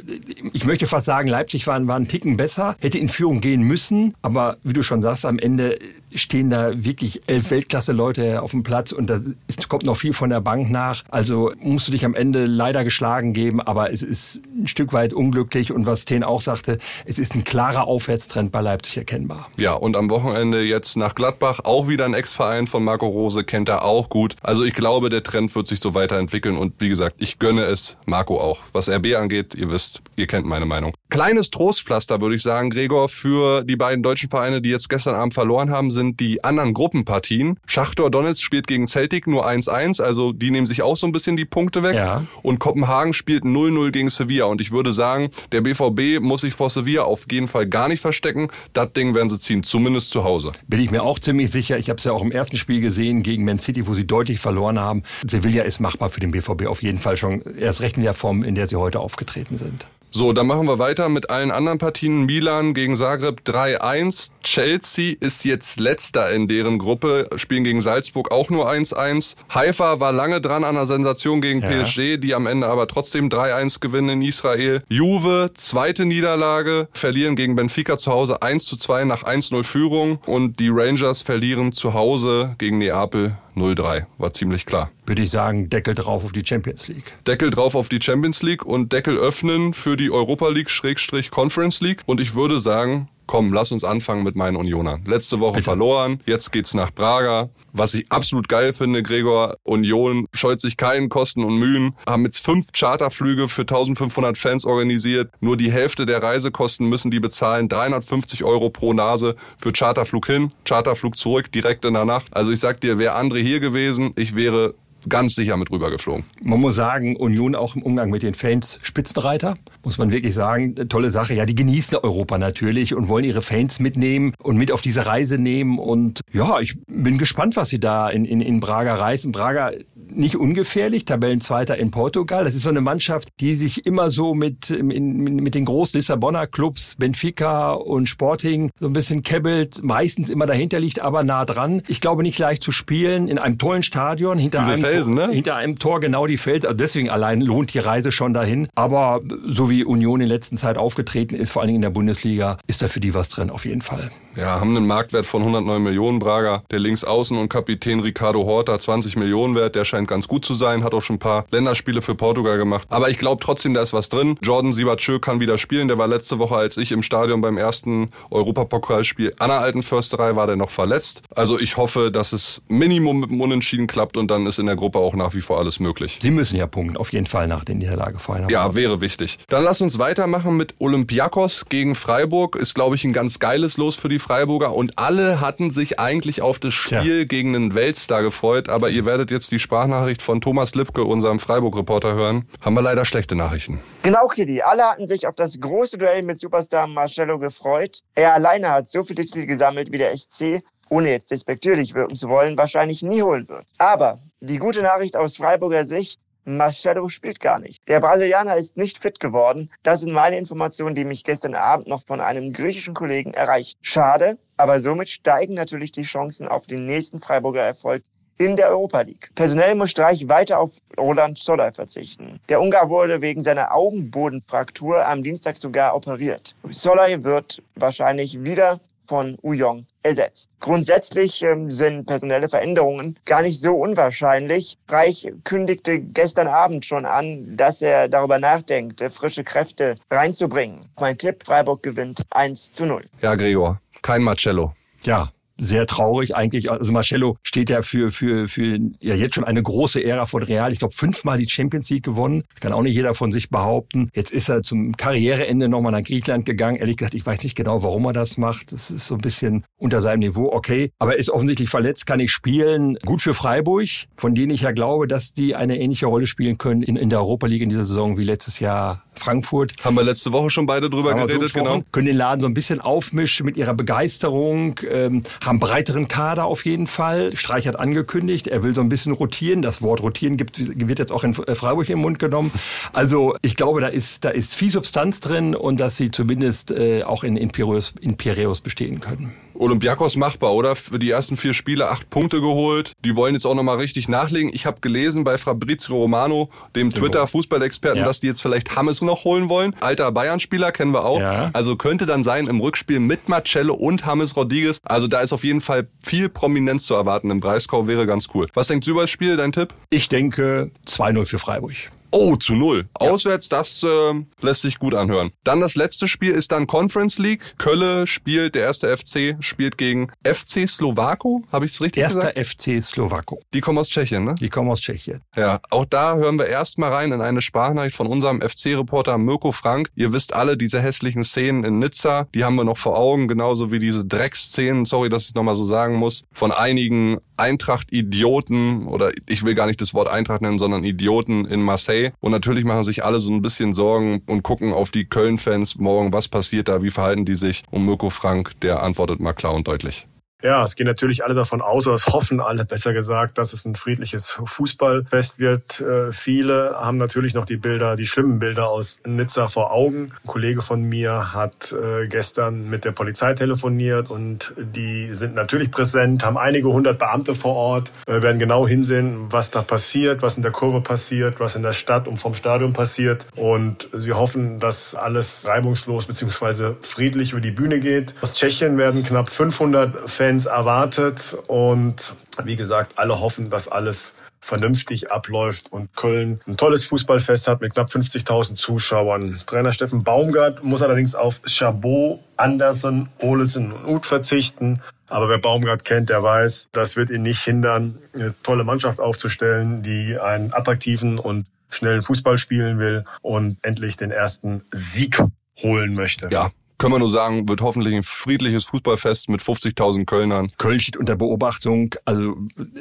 ich 0.52 0.64
möchte 0.64 0.86
fast 0.86 1.06
sagen, 1.06 1.28
Leipzig 1.28 1.66
war, 1.66 1.84
war 1.86 1.96
einen 1.96 2.08
Ticken 2.08 2.36
besser, 2.36 2.76
hätte 2.80 2.98
in 2.98 3.08
Führung 3.08 3.40
gehen 3.40 3.62
müssen. 3.62 4.14
Aber 4.22 4.56
wie 4.62 4.72
du 4.72 4.82
schon 4.82 5.02
sagst, 5.02 5.26
am 5.26 5.38
Ende 5.38 5.78
stehen 6.14 6.50
da 6.50 6.84
wirklich 6.84 7.22
elf 7.26 7.50
Weltklasse-Leute 7.50 8.42
auf 8.42 8.50
dem 8.50 8.62
Platz 8.62 8.92
und 8.92 9.08
da 9.08 9.20
ist, 9.46 9.68
kommt 9.68 9.84
noch 9.84 9.96
viel 9.96 10.12
von 10.12 10.30
der 10.30 10.40
Bank 10.40 10.70
nach. 10.70 11.02
Also 11.10 11.52
musst 11.60 11.88
du 11.88 11.92
dich 11.92 12.04
am 12.04 12.14
Ende 12.14 12.46
leider 12.46 12.84
geschlagen 12.84 13.32
geben, 13.32 13.60
aber 13.60 13.92
es 13.92 14.02
ist 14.02 14.42
ein 14.56 14.66
Stück 14.66 14.92
weit 14.92 15.12
unglücklich 15.12 15.72
und 15.72 15.86
was 15.86 16.04
Ten 16.04 16.22
auch 16.22 16.40
sagte, 16.40 16.78
es 17.04 17.18
ist 17.18 17.34
ein 17.34 17.44
klarer 17.44 17.86
Aufwärtstrend 17.86 18.52
bei 18.52 18.60
Leipzig 18.60 18.98
erkennbar. 18.98 19.48
Ja, 19.56 19.74
und 19.74 19.96
am 19.96 20.10
Wochenende 20.10 20.62
jetzt 20.62 20.96
nach 20.96 21.14
Gladbach, 21.14 21.60
auch 21.64 21.88
wieder 21.88 22.04
ein 22.04 22.14
Ex-Verein 22.14 22.66
von 22.66 22.84
Marco 22.84 23.06
Rose, 23.06 23.44
kennt 23.44 23.68
er 23.68 23.84
auch 23.84 24.08
gut. 24.08 24.36
Also 24.42 24.64
ich 24.64 24.74
glaube, 24.74 25.08
der 25.08 25.22
Trend 25.22 25.54
wird 25.54 25.66
sich 25.66 25.80
so 25.80 25.94
weiterentwickeln 25.94 26.51
und 26.56 26.80
wie 26.80 26.88
gesagt, 26.88 27.16
ich 27.18 27.38
gönne 27.38 27.64
es 27.64 27.96
Marco 28.06 28.40
auch. 28.40 28.60
Was 28.72 28.88
RB 28.88 29.14
angeht, 29.16 29.54
ihr 29.54 29.70
wisst, 29.70 30.02
ihr 30.16 30.26
kennt 30.26 30.46
meine 30.46 30.66
Meinung. 30.66 30.92
Kleines 31.10 31.50
Trostpflaster, 31.50 32.20
würde 32.20 32.36
ich 32.36 32.42
sagen, 32.42 32.70
Gregor, 32.70 33.08
für 33.08 33.64
die 33.64 33.76
beiden 33.76 34.02
deutschen 34.02 34.30
Vereine, 34.30 34.62
die 34.62 34.70
jetzt 34.70 34.88
gestern 34.88 35.14
Abend 35.14 35.34
verloren 35.34 35.70
haben, 35.70 35.90
sind 35.90 36.20
die 36.20 36.42
anderen 36.42 36.72
Gruppenpartien. 36.72 37.58
Schachtor 37.66 38.10
Donetsk 38.10 38.42
spielt 38.42 38.66
gegen 38.66 38.86
Celtic 38.86 39.26
nur 39.26 39.46
1-1, 39.46 40.02
also 40.02 40.32
die 40.32 40.50
nehmen 40.50 40.66
sich 40.66 40.82
auch 40.82 40.96
so 40.96 41.06
ein 41.06 41.12
bisschen 41.12 41.36
die 41.36 41.44
Punkte 41.44 41.82
weg. 41.82 41.94
Ja. 41.94 42.24
Und 42.42 42.58
Kopenhagen 42.58 43.12
spielt 43.12 43.44
0-0 43.44 43.90
gegen 43.90 44.08
Sevilla. 44.08 44.46
Und 44.46 44.60
ich 44.60 44.72
würde 44.72 44.92
sagen, 44.92 45.30
der 45.52 45.60
BVB 45.60 46.20
muss 46.20 46.40
sich 46.40 46.54
vor 46.54 46.70
Sevilla 46.70 47.02
auf 47.02 47.26
jeden 47.30 47.48
Fall 47.48 47.66
gar 47.66 47.88
nicht 47.88 48.00
verstecken. 48.00 48.48
Das 48.72 48.92
Ding 48.92 49.14
werden 49.14 49.28
sie 49.28 49.38
ziehen, 49.38 49.62
zumindest 49.62 50.10
zu 50.10 50.24
Hause. 50.24 50.52
Bin 50.66 50.80
ich 50.80 50.90
mir 50.90 51.02
auch 51.02 51.18
ziemlich 51.18 51.50
sicher. 51.50 51.78
Ich 51.78 51.90
habe 51.90 51.98
es 51.98 52.04
ja 52.04 52.12
auch 52.12 52.22
im 52.22 52.32
ersten 52.32 52.56
Spiel 52.56 52.80
gesehen 52.80 53.22
gegen 53.22 53.44
Man 53.44 53.58
City, 53.58 53.86
wo 53.86 53.94
sie 53.94 54.06
deutlich 54.06 54.40
verloren 54.40 54.78
haben. 54.78 55.02
Sevilla 55.26 55.62
ist 55.64 55.80
machbar 55.80 56.08
für 56.08 56.20
den 56.20 56.30
BVB 56.42 56.66
auf 56.66 56.82
jeden 56.82 56.98
Fall 56.98 57.16
schon. 57.16 57.42
Erst 57.58 57.80
recht 57.80 57.96
in 57.96 58.02
der 58.02 58.14
Form, 58.14 58.42
in 58.42 58.54
der 58.54 58.66
sie 58.66 58.76
heute 58.76 59.00
aufgetreten 59.00 59.56
sind. 59.56 59.86
So, 60.14 60.34
dann 60.34 60.46
machen 60.46 60.66
wir 60.66 60.78
weiter 60.78 61.08
mit 61.08 61.30
allen 61.30 61.50
anderen 61.50 61.78
Partien. 61.78 62.26
Milan 62.26 62.74
gegen 62.74 62.96
Zagreb 62.96 63.40
3-1. 63.46 64.28
Chelsea 64.42 65.14
ist 65.18 65.42
jetzt 65.46 65.80
letzter 65.80 66.30
in 66.30 66.48
deren 66.48 66.76
Gruppe, 66.76 67.30
spielen 67.36 67.64
gegen 67.64 67.80
Salzburg 67.80 68.30
auch 68.30 68.50
nur 68.50 68.70
1-1. 68.70 69.36
Haifa 69.54 70.00
war 70.00 70.12
lange 70.12 70.42
dran 70.42 70.64
an 70.64 70.76
einer 70.76 70.86
Sensation 70.86 71.40
gegen 71.40 71.62
Ja. 71.62 71.68
PSG, 71.68 72.18
die 72.18 72.34
am 72.34 72.46
Ende 72.46 72.66
aber 72.66 72.88
trotzdem 72.88 73.30
3-1 73.30 73.80
gewinnen 73.80 74.10
in 74.10 74.22
Israel. 74.22 74.82
Juve, 74.90 75.50
zweite 75.54 76.04
Niederlage, 76.04 76.88
verlieren 76.92 77.34
gegen 77.34 77.56
Benfica 77.56 77.96
zu 77.96 78.12
Hause 78.12 78.42
1-2 78.42 79.06
nach 79.06 79.24
1-0 79.24 79.64
Führung. 79.64 80.18
Und 80.26 80.60
die 80.60 80.68
Rangers 80.68 81.22
verlieren 81.22 81.72
zu 81.72 81.94
Hause 81.94 82.54
gegen 82.58 82.76
Neapel 82.76 83.38
0-3. 83.56 84.06
War 84.18 84.32
ziemlich 84.32 84.66
klar. 84.66 84.90
Würde 85.06 85.22
ich 85.22 85.30
sagen, 85.30 85.68
Deckel 85.68 85.94
drauf 85.94 86.24
auf 86.24 86.32
die 86.32 86.44
Champions 86.44 86.88
League. 86.88 87.12
Deckel 87.26 87.50
drauf 87.50 87.74
auf 87.74 87.88
die 87.88 88.00
Champions 88.00 88.42
League 88.42 88.64
und 88.64 88.92
Deckel 88.92 89.16
öffnen 89.16 89.74
für 89.74 89.96
die 89.96 90.10
Europa 90.10 90.48
League 90.48 90.70
Schrägstrich 90.70 91.30
Conference 91.30 91.80
League. 91.80 92.02
Und 92.06 92.20
ich 92.20 92.34
würde 92.34 92.60
sagen, 92.60 93.08
komm, 93.26 93.52
lass 93.52 93.72
uns 93.72 93.84
anfangen 93.84 94.22
mit 94.22 94.36
meinen 94.36 94.56
Unionern. 94.56 95.02
Letzte 95.06 95.40
Woche 95.40 95.54
Bitte. 95.54 95.64
verloren, 95.64 96.20
jetzt 96.26 96.52
geht's 96.52 96.74
nach 96.74 96.90
Braga. 96.90 97.50
Was 97.72 97.94
ich 97.94 98.10
absolut 98.10 98.48
geil 98.48 98.72
finde, 98.72 99.02
Gregor, 99.02 99.56
Union 99.62 100.26
scheut 100.32 100.60
sich 100.60 100.76
keinen 100.76 101.08
Kosten 101.08 101.44
und 101.44 101.56
Mühen, 101.56 101.94
haben 102.06 102.24
jetzt 102.24 102.38
fünf 102.38 102.66
Charterflüge 102.72 103.48
für 103.48 103.62
1500 103.62 104.36
Fans 104.36 104.64
organisiert. 104.64 105.32
Nur 105.40 105.56
die 105.56 105.72
Hälfte 105.72 106.06
der 106.06 106.22
Reisekosten 106.22 106.88
müssen 106.88 107.10
die 107.10 107.20
bezahlen. 107.20 107.68
350 107.68 108.44
Euro 108.44 108.70
pro 108.70 108.92
Nase 108.92 109.36
für 109.58 109.72
Charterflug 109.72 110.26
hin, 110.26 110.52
Charterflug 110.64 111.16
zurück, 111.16 111.50
direkt 111.52 111.84
in 111.84 111.94
der 111.94 112.04
Nacht. 112.04 112.26
Also 112.32 112.50
ich 112.50 112.60
sag 112.60 112.80
dir, 112.80 112.98
wäre 112.98 113.16
André 113.16 113.38
hier 113.38 113.60
gewesen, 113.60 114.12
ich 114.16 114.36
wäre 114.36 114.74
ganz 115.08 115.34
sicher 115.34 115.56
mit 115.56 115.70
rübergeflogen. 115.70 116.24
Man 116.42 116.60
muss 116.60 116.74
sagen, 116.74 117.16
Union 117.16 117.54
auch 117.54 117.76
im 117.76 117.82
Umgang 117.82 118.10
mit 118.10 118.22
den 118.22 118.34
Fans 118.34 118.78
Spitzenreiter, 118.82 119.56
muss 119.84 119.98
man 119.98 120.10
wirklich 120.10 120.34
sagen. 120.34 120.74
Tolle 120.88 121.10
Sache. 121.10 121.34
Ja, 121.34 121.46
die 121.46 121.54
genießen 121.54 121.98
Europa 121.98 122.38
natürlich 122.38 122.94
und 122.94 123.08
wollen 123.08 123.24
ihre 123.24 123.42
Fans 123.42 123.80
mitnehmen 123.80 124.32
und 124.42 124.56
mit 124.56 124.72
auf 124.72 124.80
diese 124.80 125.06
Reise 125.06 125.38
nehmen. 125.38 125.78
Und 125.78 126.20
ja, 126.32 126.60
ich 126.60 126.76
bin 126.86 127.18
gespannt, 127.18 127.56
was 127.56 127.68
sie 127.68 127.80
da 127.80 128.08
in, 128.08 128.24
in, 128.24 128.40
in 128.40 128.60
Braga 128.60 128.94
reißen. 128.94 129.32
Braga 129.32 129.72
nicht 130.16 130.36
ungefährlich, 130.36 131.04
Tabellenzweiter 131.04 131.76
in 131.76 131.90
Portugal. 131.90 132.44
Das 132.44 132.54
ist 132.54 132.62
so 132.62 132.70
eine 132.70 132.80
Mannschaft, 132.80 133.28
die 133.40 133.54
sich 133.54 133.86
immer 133.86 134.10
so 134.10 134.34
mit, 134.34 134.70
mit 134.70 135.54
den 135.54 135.64
großen 135.64 135.98
Lissabonner 135.98 136.46
Clubs, 136.46 136.96
Benfica 136.96 137.72
und 137.72 138.08
Sporting, 138.08 138.70
so 138.78 138.86
ein 138.86 138.92
bisschen 138.92 139.22
kebbelt, 139.22 139.82
meistens 139.82 140.30
immer 140.30 140.46
dahinter 140.46 140.80
liegt, 140.80 141.00
aber 141.00 141.22
nah 141.22 141.44
dran. 141.44 141.82
Ich 141.88 142.00
glaube, 142.00 142.22
nicht 142.22 142.38
leicht 142.38 142.62
zu 142.62 142.72
spielen, 142.72 143.28
in 143.28 143.38
einem 143.38 143.58
tollen 143.58 143.82
Stadion, 143.82 144.38
hinter, 144.38 144.60
Diese 144.60 144.72
einem, 144.72 144.82
Felsen, 144.82 145.16
Tor, 145.16 145.26
ne? 145.26 145.32
hinter 145.32 145.56
einem 145.56 145.78
Tor 145.78 146.00
genau 146.00 146.26
die 146.26 146.36
Felsen. 146.36 146.66
Also 146.66 146.76
deswegen 146.76 147.10
allein 147.10 147.40
lohnt 147.40 147.74
die 147.74 147.78
Reise 147.78 148.12
schon 148.12 148.34
dahin. 148.34 148.68
Aber 148.74 149.20
so 149.46 149.70
wie 149.70 149.84
Union 149.84 150.20
in 150.20 150.28
letzter 150.28 150.56
Zeit 150.56 150.78
aufgetreten 150.78 151.34
ist, 151.34 151.50
vor 151.50 151.62
allen 151.62 151.68
Dingen 151.68 151.76
in 151.76 151.82
der 151.82 151.90
Bundesliga, 151.90 152.58
ist 152.66 152.82
da 152.82 152.88
für 152.88 153.00
die 153.00 153.14
was 153.14 153.28
drin, 153.28 153.50
auf 153.50 153.64
jeden 153.64 153.82
Fall. 153.82 154.10
Ja, 154.34 154.60
haben 154.60 154.74
einen 154.74 154.86
Marktwert 154.86 155.26
von 155.26 155.42
109 155.42 155.82
Millionen 155.82 156.18
Braga. 156.18 156.62
Der 156.70 156.78
Linksaußen 156.78 157.36
und 157.36 157.48
Kapitän 157.50 158.00
Ricardo 158.00 158.44
Horta 158.46 158.78
20 158.78 159.16
Millionen 159.16 159.54
wert. 159.54 159.74
Der 159.74 159.84
scheint 159.84 160.01
ganz 160.06 160.28
gut 160.28 160.44
zu 160.44 160.54
sein, 160.54 160.84
hat 160.84 160.94
auch 160.94 161.02
schon 161.02 161.16
ein 161.16 161.20
paar 161.20 161.46
Länderspiele 161.50 162.02
für 162.02 162.14
Portugal 162.14 162.58
gemacht. 162.58 162.86
Aber 162.90 163.10
ich 163.10 163.18
glaube 163.18 163.42
trotzdem, 163.42 163.74
da 163.74 163.82
ist 163.82 163.92
was 163.92 164.08
drin. 164.08 164.36
Jordan 164.42 164.72
Siebertschö 164.72 165.18
kann 165.18 165.40
wieder 165.40 165.58
spielen. 165.58 165.88
Der 165.88 165.98
war 165.98 166.06
letzte 166.06 166.38
Woche, 166.38 166.56
als 166.56 166.76
ich 166.76 166.92
im 166.92 167.02
Stadion 167.02 167.40
beim 167.40 167.56
ersten 167.56 168.10
Europapokalspiel 168.30 169.34
an 169.38 169.48
der 169.48 169.60
alten 169.60 169.82
Försterei 169.82 170.36
war, 170.36 170.46
der 170.46 170.56
noch 170.56 170.70
verletzt. 170.70 171.22
Also 171.34 171.58
ich 171.58 171.76
hoffe, 171.76 172.10
dass 172.10 172.32
es 172.32 172.62
Minimum 172.68 173.20
mit 173.20 173.30
dem 173.30 173.40
Unentschieden 173.40 173.86
klappt 173.86 174.16
und 174.16 174.30
dann 174.30 174.46
ist 174.46 174.58
in 174.58 174.66
der 174.66 174.76
Gruppe 174.76 174.98
auch 174.98 175.14
nach 175.14 175.34
wie 175.34 175.40
vor 175.40 175.58
alles 175.58 175.80
möglich. 175.80 176.18
Sie 176.22 176.30
müssen 176.30 176.56
ja 176.56 176.66
punkten, 176.66 176.96
auf 176.96 177.12
jeden 177.12 177.26
Fall 177.26 177.48
nach 177.48 177.64
den 177.64 177.78
Niederlage 177.78 178.18
vorhin. 178.18 178.48
Ja, 178.48 178.74
wäre 178.74 179.00
wichtig. 179.00 179.38
Dann 179.48 179.64
lass 179.64 179.80
uns 179.80 179.98
weitermachen 179.98 180.56
mit 180.56 180.74
Olympiakos 180.78 181.66
gegen 181.68 181.94
Freiburg. 181.94 182.56
Ist, 182.56 182.74
glaube 182.74 182.96
ich, 182.96 183.04
ein 183.04 183.12
ganz 183.12 183.38
geiles 183.38 183.76
Los 183.76 183.96
für 183.96 184.08
die 184.08 184.18
Freiburger 184.18 184.74
und 184.74 184.98
alle 184.98 185.40
hatten 185.40 185.70
sich 185.70 185.98
eigentlich 185.98 186.42
auf 186.42 186.58
das 186.58 186.74
Spiel 186.74 187.18
Tja. 187.18 187.24
gegen 187.24 187.54
einen 187.54 187.74
Weltstar 187.74 188.22
gefreut, 188.22 188.68
aber 188.68 188.90
ihr 188.90 189.06
werdet 189.06 189.30
jetzt 189.30 189.52
die 189.52 189.58
Sprachnachricht 189.92 190.22
von 190.22 190.40
Thomas 190.40 190.74
Lipke, 190.74 191.04
unserem 191.04 191.38
Freiburg-Reporter, 191.38 192.14
hören. 192.14 192.48
Haben 192.62 192.74
wir 192.74 192.80
leider 192.80 193.04
schlechte 193.04 193.36
Nachrichten. 193.36 193.78
Genau, 194.02 194.26
Kitty. 194.26 194.62
Alle 194.62 194.84
hatten 194.84 195.06
sich 195.06 195.26
auf 195.26 195.34
das 195.34 195.60
große 195.60 195.98
Duell 195.98 196.22
mit 196.22 196.38
Superstar 196.38 196.86
Marcello 196.86 197.38
gefreut. 197.38 198.00
Er 198.14 198.32
alleine 198.32 198.70
hat 198.70 198.88
so 198.88 199.04
viele 199.04 199.22
Titel 199.26 199.44
gesammelt 199.44 199.92
wie 199.92 199.98
der 199.98 200.16
SC 200.16 200.62
ohne 200.88 201.10
jetzt 201.10 201.30
despektierlich 201.30 201.94
wirken 201.94 202.16
zu 202.16 202.28
wollen, 202.28 202.56
wahrscheinlich 202.56 203.02
nie 203.02 203.22
holen 203.22 203.48
wird. 203.48 203.66
Aber 203.78 204.18
die 204.40 204.58
gute 204.58 204.82
Nachricht 204.82 205.16
aus 205.16 205.36
Freiburger 205.36 205.84
Sicht, 205.86 206.20
Machado 206.44 207.08
spielt 207.08 207.40
gar 207.40 207.60
nicht. 207.60 207.78
Der 207.88 208.00
Brasilianer 208.00 208.56
ist 208.56 208.76
nicht 208.76 208.98
fit 208.98 209.20
geworden. 209.20 209.70
Das 209.82 210.00
sind 210.00 210.12
meine 210.12 210.36
Informationen, 210.36 210.94
die 210.94 211.04
mich 211.04 211.24
gestern 211.24 211.54
Abend 211.54 211.86
noch 211.86 212.04
von 212.04 212.20
einem 212.20 212.52
griechischen 212.52 212.94
Kollegen 212.94 213.32
erreicht. 213.32 213.78
Schade, 213.80 214.38
aber 214.56 214.80
somit 214.80 215.08
steigen 215.08 215.54
natürlich 215.54 215.92
die 215.92 216.02
Chancen 216.02 216.48
auf 216.48 216.66
den 216.66 216.84
nächsten 216.84 217.20
Freiburger 217.20 217.62
Erfolg 217.62 218.02
in 218.38 218.56
der 218.56 218.70
Europa 218.70 219.02
League. 219.02 219.30
Personell 219.34 219.74
muss 219.74 219.90
Streich 219.90 220.28
weiter 220.28 220.58
auf 220.58 220.72
Roland 220.98 221.38
Soller 221.38 221.72
verzichten. 221.72 222.40
Der 222.48 222.60
Ungar 222.60 222.88
wurde 222.88 223.20
wegen 223.20 223.44
seiner 223.44 223.74
Augenbodenfraktur 223.74 225.06
am 225.06 225.22
Dienstag 225.22 225.56
sogar 225.56 225.94
operiert. 225.94 226.54
Soller 226.70 227.22
wird 227.22 227.62
wahrscheinlich 227.76 228.42
wieder 228.42 228.80
von 229.06 229.36
Uyong 229.42 229.84
ersetzt. 230.02 230.48
Grundsätzlich 230.60 231.42
ähm, 231.42 231.70
sind 231.70 232.06
personelle 232.06 232.48
Veränderungen 232.48 233.18
gar 233.24 233.42
nicht 233.42 233.60
so 233.60 233.74
unwahrscheinlich. 233.74 234.78
Reich 234.88 235.30
kündigte 235.44 235.98
gestern 236.00 236.48
Abend 236.48 236.86
schon 236.86 237.04
an, 237.04 237.56
dass 237.56 237.82
er 237.82 238.08
darüber 238.08 238.38
nachdenkt, 238.38 239.02
frische 239.12 239.44
Kräfte 239.44 239.96
reinzubringen. 240.10 240.80
Mein 240.98 241.18
Tipp, 241.18 241.44
Freiburg 241.44 241.82
gewinnt 241.82 242.22
1 242.30 242.72
zu 242.72 242.86
0. 242.86 243.04
Ja, 243.20 243.34
Gregor, 243.34 243.78
kein 244.00 244.22
Marcello. 244.22 244.72
Ja, 245.02 245.30
sehr 245.62 245.86
traurig 245.86 246.34
eigentlich. 246.34 246.70
Also 246.70 246.90
Marcello 246.92 247.36
steht 247.42 247.70
ja 247.70 247.82
für, 247.82 248.10
für, 248.10 248.48
für 248.48 248.78
ja 249.00 249.14
jetzt 249.14 249.34
schon 249.34 249.44
eine 249.44 249.62
große 249.62 250.02
Ära 250.02 250.26
von 250.26 250.42
Real. 250.42 250.72
Ich 250.72 250.80
glaube, 250.80 250.94
fünfmal 250.94 251.38
die 251.38 251.48
Champions 251.48 251.88
League 251.90 252.02
gewonnen. 252.02 252.42
Kann 252.60 252.72
auch 252.72 252.82
nicht 252.82 252.94
jeder 252.94 253.14
von 253.14 253.30
sich 253.30 253.48
behaupten. 253.48 254.10
Jetzt 254.14 254.32
ist 254.32 254.48
er 254.48 254.62
zum 254.62 254.96
Karriereende 254.96 255.68
nochmal 255.68 255.92
nach 255.92 256.02
Griechenland 256.02 256.44
gegangen. 256.44 256.76
Ehrlich 256.76 256.96
gesagt, 256.96 257.14
ich 257.14 257.24
weiß 257.24 257.42
nicht 257.44 257.54
genau, 257.54 257.82
warum 257.82 258.04
er 258.06 258.12
das 258.12 258.36
macht. 258.38 258.72
Das 258.72 258.90
ist 258.90 259.06
so 259.06 259.14
ein 259.14 259.20
bisschen 259.20 259.64
unter 259.76 260.00
seinem 260.00 260.20
Niveau. 260.20 260.52
Okay. 260.52 260.90
Aber 260.98 261.12
er 261.12 261.18
ist 261.18 261.30
offensichtlich 261.30 261.70
verletzt, 261.70 262.06
kann 262.06 262.18
nicht 262.18 262.32
spielen. 262.32 262.98
Gut 263.06 263.22
für 263.22 263.34
Freiburg, 263.34 263.88
von 264.16 264.34
denen 264.34 264.50
ich 264.50 264.62
ja 264.62 264.72
glaube, 264.72 265.06
dass 265.06 265.32
die 265.32 265.54
eine 265.54 265.78
ähnliche 265.78 266.06
Rolle 266.06 266.26
spielen 266.26 266.58
können 266.58 266.82
in, 266.82 266.96
in 266.96 267.08
der 267.08 267.20
Europa 267.20 267.46
League 267.46 267.62
in 267.62 267.68
dieser 267.68 267.84
Saison 267.84 268.18
wie 268.18 268.24
letztes 268.24 268.58
Jahr 268.58 269.04
Frankfurt. 269.14 269.72
Haben 269.84 269.96
wir 269.96 270.02
letzte 270.02 270.32
Woche 270.32 270.50
schon 270.50 270.66
beide 270.66 270.90
drüber 270.90 271.12
Haben 271.12 271.26
geredet, 271.26 271.54
genau. 271.54 271.82
Können 271.92 272.06
den 272.06 272.16
Laden 272.16 272.40
so 272.40 272.46
ein 272.46 272.54
bisschen 272.54 272.80
aufmischen 272.80 273.46
mit 273.46 273.56
ihrer 273.56 273.74
Begeisterung, 273.74 274.80
ähm, 274.90 275.22
haben 275.44 275.51
breiteren 275.58 276.08
Kader 276.08 276.44
auf 276.44 276.64
jeden 276.64 276.86
Fall. 276.86 277.34
Streich 277.36 277.66
hat 277.66 277.78
angekündigt, 277.78 278.46
er 278.46 278.62
will 278.62 278.74
so 278.74 278.80
ein 278.80 278.88
bisschen 278.88 279.12
rotieren. 279.12 279.62
Das 279.62 279.82
Wort 279.82 280.02
rotieren 280.02 280.36
gibt, 280.36 280.58
wird 280.58 280.98
jetzt 280.98 281.12
auch 281.12 281.24
in 281.24 281.34
Freiburg 281.34 281.88
im 281.88 282.00
Mund 282.00 282.18
genommen. 282.18 282.52
Also 282.92 283.34
ich 283.42 283.56
glaube, 283.56 283.80
da 283.80 283.88
ist, 283.88 284.24
da 284.24 284.30
ist 284.30 284.54
viel 284.54 284.70
Substanz 284.70 285.20
drin 285.20 285.54
und 285.54 285.80
dass 285.80 285.96
sie 285.96 286.10
zumindest 286.10 286.70
äh, 286.70 287.02
auch 287.04 287.24
in, 287.24 287.36
in, 287.36 287.50
Piräus, 287.50 287.94
in 288.00 288.16
Piräus 288.16 288.60
bestehen 288.60 289.00
können. 289.00 289.32
Olympiakos 289.54 290.16
machbar, 290.16 290.54
oder? 290.54 290.76
Für 290.76 290.98
die 290.98 291.10
ersten 291.10 291.36
vier 291.36 291.54
Spiele 291.54 291.88
acht 291.88 292.10
Punkte 292.10 292.40
geholt. 292.40 292.92
Die 293.04 293.16
wollen 293.16 293.34
jetzt 293.34 293.46
auch 293.46 293.54
nochmal 293.54 293.78
richtig 293.78 294.08
nachlegen. 294.08 294.50
Ich 294.52 294.66
habe 294.66 294.80
gelesen 294.80 295.24
bei 295.24 295.38
Fabrizio 295.38 295.96
Romano, 295.96 296.50
dem 296.74 296.90
Twitter-Fußballexperten, 296.90 298.00
ja. 298.00 298.04
dass 298.04 298.20
die 298.20 298.26
jetzt 298.26 298.42
vielleicht 298.42 298.76
Hammes 298.76 299.02
noch 299.02 299.24
holen 299.24 299.48
wollen. 299.48 299.74
Alter 299.80 300.10
Bayern-Spieler 300.12 300.72
kennen 300.72 300.92
wir 300.92 301.04
auch. 301.04 301.20
Ja. 301.20 301.50
Also 301.52 301.76
könnte 301.76 302.06
dann 302.06 302.22
sein 302.22 302.46
im 302.46 302.60
Rückspiel 302.60 303.00
mit 303.00 303.28
Marcello 303.28 303.74
und 303.74 304.06
Hammes 304.06 304.36
Rodriguez. 304.36 304.78
Also 304.84 305.06
da 305.06 305.20
ist 305.20 305.32
auf 305.32 305.44
jeden 305.44 305.60
Fall 305.60 305.88
viel 306.02 306.28
Prominenz 306.28 306.84
zu 306.84 306.94
erwarten 306.94 307.30
im 307.30 307.40
Breisgau. 307.40 307.86
Wäre 307.86 308.06
ganz 308.06 308.28
cool. 308.34 308.48
Was 308.54 308.68
denkst 308.68 308.86
du 308.86 308.92
über 308.92 309.02
das 309.02 309.10
Spiel, 309.10 309.36
dein 309.36 309.52
Tipp? 309.52 309.74
Ich 309.90 310.08
denke 310.08 310.70
2-0 310.86 311.24
für 311.26 311.38
Freiburg. 311.38 311.76
Oh, 312.12 312.36
zu 312.36 312.54
null. 312.54 312.88
Ja. 313.00 313.10
Auswärts, 313.10 313.48
das 313.48 313.82
äh, 313.82 314.14
lässt 314.40 314.62
sich 314.62 314.78
gut 314.78 314.94
anhören. 314.94 315.32
Dann 315.44 315.60
das 315.60 315.76
letzte 315.76 316.08
Spiel 316.08 316.32
ist 316.32 316.52
dann 316.52 316.66
Conference 316.66 317.18
League. 317.18 317.40
Kölle 317.58 318.06
spielt, 318.06 318.54
der 318.54 318.64
erste 318.64 318.94
FC 318.94 319.36
spielt 319.40 319.78
gegen 319.78 320.08
FC 320.22 320.68
Slowako. 320.68 321.42
Habe 321.50 321.64
ich 321.64 321.72
es 321.72 321.80
richtig 321.80 322.02
Erster 322.02 322.32
gesagt? 322.32 322.46
FC 322.46 322.82
Slowako. 322.82 323.40
Die 323.54 323.60
kommen 323.60 323.78
aus 323.78 323.88
Tschechien, 323.88 324.24
ne? 324.24 324.34
Die 324.38 324.50
kommen 324.50 324.70
aus 324.70 324.80
Tschechien. 324.80 325.22
Ja, 325.36 325.60
auch 325.70 325.86
da 325.86 326.16
hören 326.16 326.38
wir 326.38 326.46
erstmal 326.46 326.92
rein 326.92 327.12
in 327.12 327.22
eine 327.22 327.40
Sprachnachricht 327.40 327.96
von 327.96 328.06
unserem 328.06 328.42
FC-Reporter 328.42 329.16
Mirko 329.16 329.52
Frank. 329.52 329.88
Ihr 329.94 330.12
wisst 330.12 330.34
alle, 330.34 330.56
diese 330.58 330.80
hässlichen 330.82 331.24
Szenen 331.24 331.64
in 331.64 331.78
Nizza, 331.78 332.28
die 332.34 332.44
haben 332.44 332.56
wir 332.56 332.64
noch 332.64 332.78
vor 332.78 332.98
Augen, 332.98 333.26
genauso 333.26 333.72
wie 333.72 333.78
diese 333.78 334.04
Drecksszenen, 334.04 334.84
sorry, 334.84 335.08
dass 335.08 335.22
ich 335.22 335.28
es 335.28 335.34
nochmal 335.34 335.56
so 335.56 335.64
sagen 335.64 335.96
muss, 335.96 336.24
von 336.32 336.52
einigen 336.52 337.18
Eintracht-Idioten 337.36 338.86
oder 338.86 339.12
ich 339.28 339.42
will 339.44 339.54
gar 339.54 339.66
nicht 339.66 339.80
das 339.80 339.94
Wort 339.94 340.08
Eintracht 340.08 340.42
nennen, 340.42 340.58
sondern 340.58 340.84
Idioten 340.84 341.44
in 341.44 341.62
Marseille. 341.62 342.01
Und 342.20 342.32
natürlich 342.32 342.64
machen 342.64 342.84
sich 342.84 343.04
alle 343.04 343.20
so 343.20 343.32
ein 343.32 343.42
bisschen 343.42 343.72
Sorgen 343.72 344.22
und 344.26 344.42
gucken 344.42 344.72
auf 344.72 344.90
die 344.90 345.04
Köln-Fans 345.04 345.76
morgen, 345.78 346.12
was 346.12 346.28
passiert 346.28 346.68
da, 346.68 346.82
wie 346.82 346.90
verhalten 346.90 347.24
die 347.24 347.34
sich. 347.34 347.62
Und 347.70 347.84
Mirko 347.86 348.10
Frank, 348.10 348.58
der 348.60 348.82
antwortet 348.82 349.20
mal 349.20 349.32
klar 349.32 349.54
und 349.54 349.68
deutlich. 349.68 350.06
Ja, 350.42 350.64
es 350.64 350.74
gehen 350.74 350.88
natürlich 350.88 351.24
alle 351.24 351.34
davon 351.34 351.60
aus, 351.60 351.86
oder 351.86 351.94
es 351.94 352.08
hoffen 352.08 352.40
alle 352.40 352.64
besser 352.64 352.92
gesagt, 352.92 353.38
dass 353.38 353.52
es 353.52 353.64
ein 353.64 353.76
friedliches 353.76 354.40
Fußballfest 354.44 355.38
wird. 355.38 355.80
Äh, 355.80 356.10
viele 356.10 356.74
haben 356.76 356.98
natürlich 356.98 357.34
noch 357.34 357.44
die 357.44 357.56
Bilder, 357.56 357.94
die 357.94 358.06
schlimmen 358.06 358.40
Bilder 358.40 358.68
aus 358.68 359.00
Nizza 359.06 359.46
vor 359.46 359.70
Augen. 359.70 360.12
Ein 360.24 360.26
Kollege 360.26 360.60
von 360.60 360.82
mir 360.82 361.32
hat 361.32 361.72
äh, 361.72 362.08
gestern 362.08 362.68
mit 362.68 362.84
der 362.84 362.90
Polizei 362.90 363.34
telefoniert 363.34 364.10
und 364.10 364.52
die 364.58 365.14
sind 365.14 365.36
natürlich 365.36 365.70
präsent, 365.70 366.24
haben 366.24 366.36
einige 366.36 366.68
hundert 366.68 366.98
Beamte 366.98 367.36
vor 367.36 367.54
Ort, 367.54 367.92
äh, 368.06 368.20
werden 368.20 368.40
genau 368.40 368.66
hinsehen, 368.66 369.26
was 369.30 369.52
da 369.52 369.62
passiert, 369.62 370.22
was 370.22 370.36
in 370.36 370.42
der 370.42 370.50
Kurve 370.52 370.80
passiert, 370.80 371.38
was 371.38 371.54
in 371.54 371.62
der 371.62 371.72
Stadt 371.72 372.08
und 372.08 372.16
vom 372.16 372.34
Stadion 372.34 372.72
passiert. 372.72 373.26
Und 373.36 373.88
sie 373.92 374.12
hoffen, 374.12 374.58
dass 374.58 374.96
alles 374.96 375.46
reibungslos 375.46 376.06
bzw. 376.06 376.74
friedlich 376.80 377.30
über 377.30 377.40
die 377.40 377.52
Bühne 377.52 377.78
geht. 377.78 378.14
Aus 378.22 378.34
Tschechien 378.34 378.76
werden 378.76 379.04
knapp 379.04 379.28
500 379.28 380.10
Fans 380.10 380.31
Fans 380.32 380.46
erwartet. 380.46 381.36
Und 381.46 382.14
wie 382.42 382.56
gesagt, 382.56 382.98
alle 382.98 383.20
hoffen, 383.20 383.50
dass 383.50 383.68
alles 383.68 384.14
vernünftig 384.40 385.12
abläuft 385.12 385.70
und 385.70 385.94
Köln 385.94 386.40
ein 386.48 386.56
tolles 386.56 386.86
Fußballfest 386.86 387.46
hat 387.48 387.60
mit 387.60 387.74
knapp 387.74 387.90
50.000 387.90 388.56
Zuschauern. 388.56 389.40
Trainer 389.46 389.72
Steffen 389.72 390.02
Baumgart 390.02 390.64
muss 390.64 390.80
allerdings 390.80 391.14
auf 391.14 391.42
Chabot, 391.44 392.20
Andersen, 392.38 393.10
Olesen 393.18 393.72
und 393.72 393.86
Uth 393.86 394.06
verzichten. 394.06 394.80
Aber 395.06 395.28
wer 395.28 395.38
Baumgart 395.38 395.84
kennt, 395.84 396.08
der 396.08 396.22
weiß, 396.22 396.70
das 396.72 396.96
wird 396.96 397.10
ihn 397.10 397.22
nicht 397.22 397.42
hindern, 397.42 397.98
eine 398.14 398.34
tolle 398.42 398.64
Mannschaft 398.64 399.00
aufzustellen, 399.00 399.82
die 399.82 400.18
einen 400.18 400.54
attraktiven 400.54 401.18
und 401.18 401.46
schnellen 401.68 402.00
Fußball 402.00 402.38
spielen 402.38 402.78
will 402.78 403.04
und 403.20 403.58
endlich 403.62 403.98
den 403.98 404.10
ersten 404.10 404.62
Sieg 404.72 405.22
holen 405.60 405.94
möchte. 405.94 406.28
Ja, 406.30 406.50
können 406.82 406.94
wir 406.94 406.98
nur 406.98 407.08
sagen, 407.08 407.48
wird 407.48 407.60
hoffentlich 407.60 407.94
ein 407.94 408.02
friedliches 408.02 408.64
Fußballfest 408.64 409.28
mit 409.28 409.40
50.000 409.40 410.04
Kölnern. 410.04 410.48
Köln 410.58 410.80
steht 410.80 410.96
unter 410.96 411.14
Beobachtung. 411.14 411.94
Also 412.04 412.34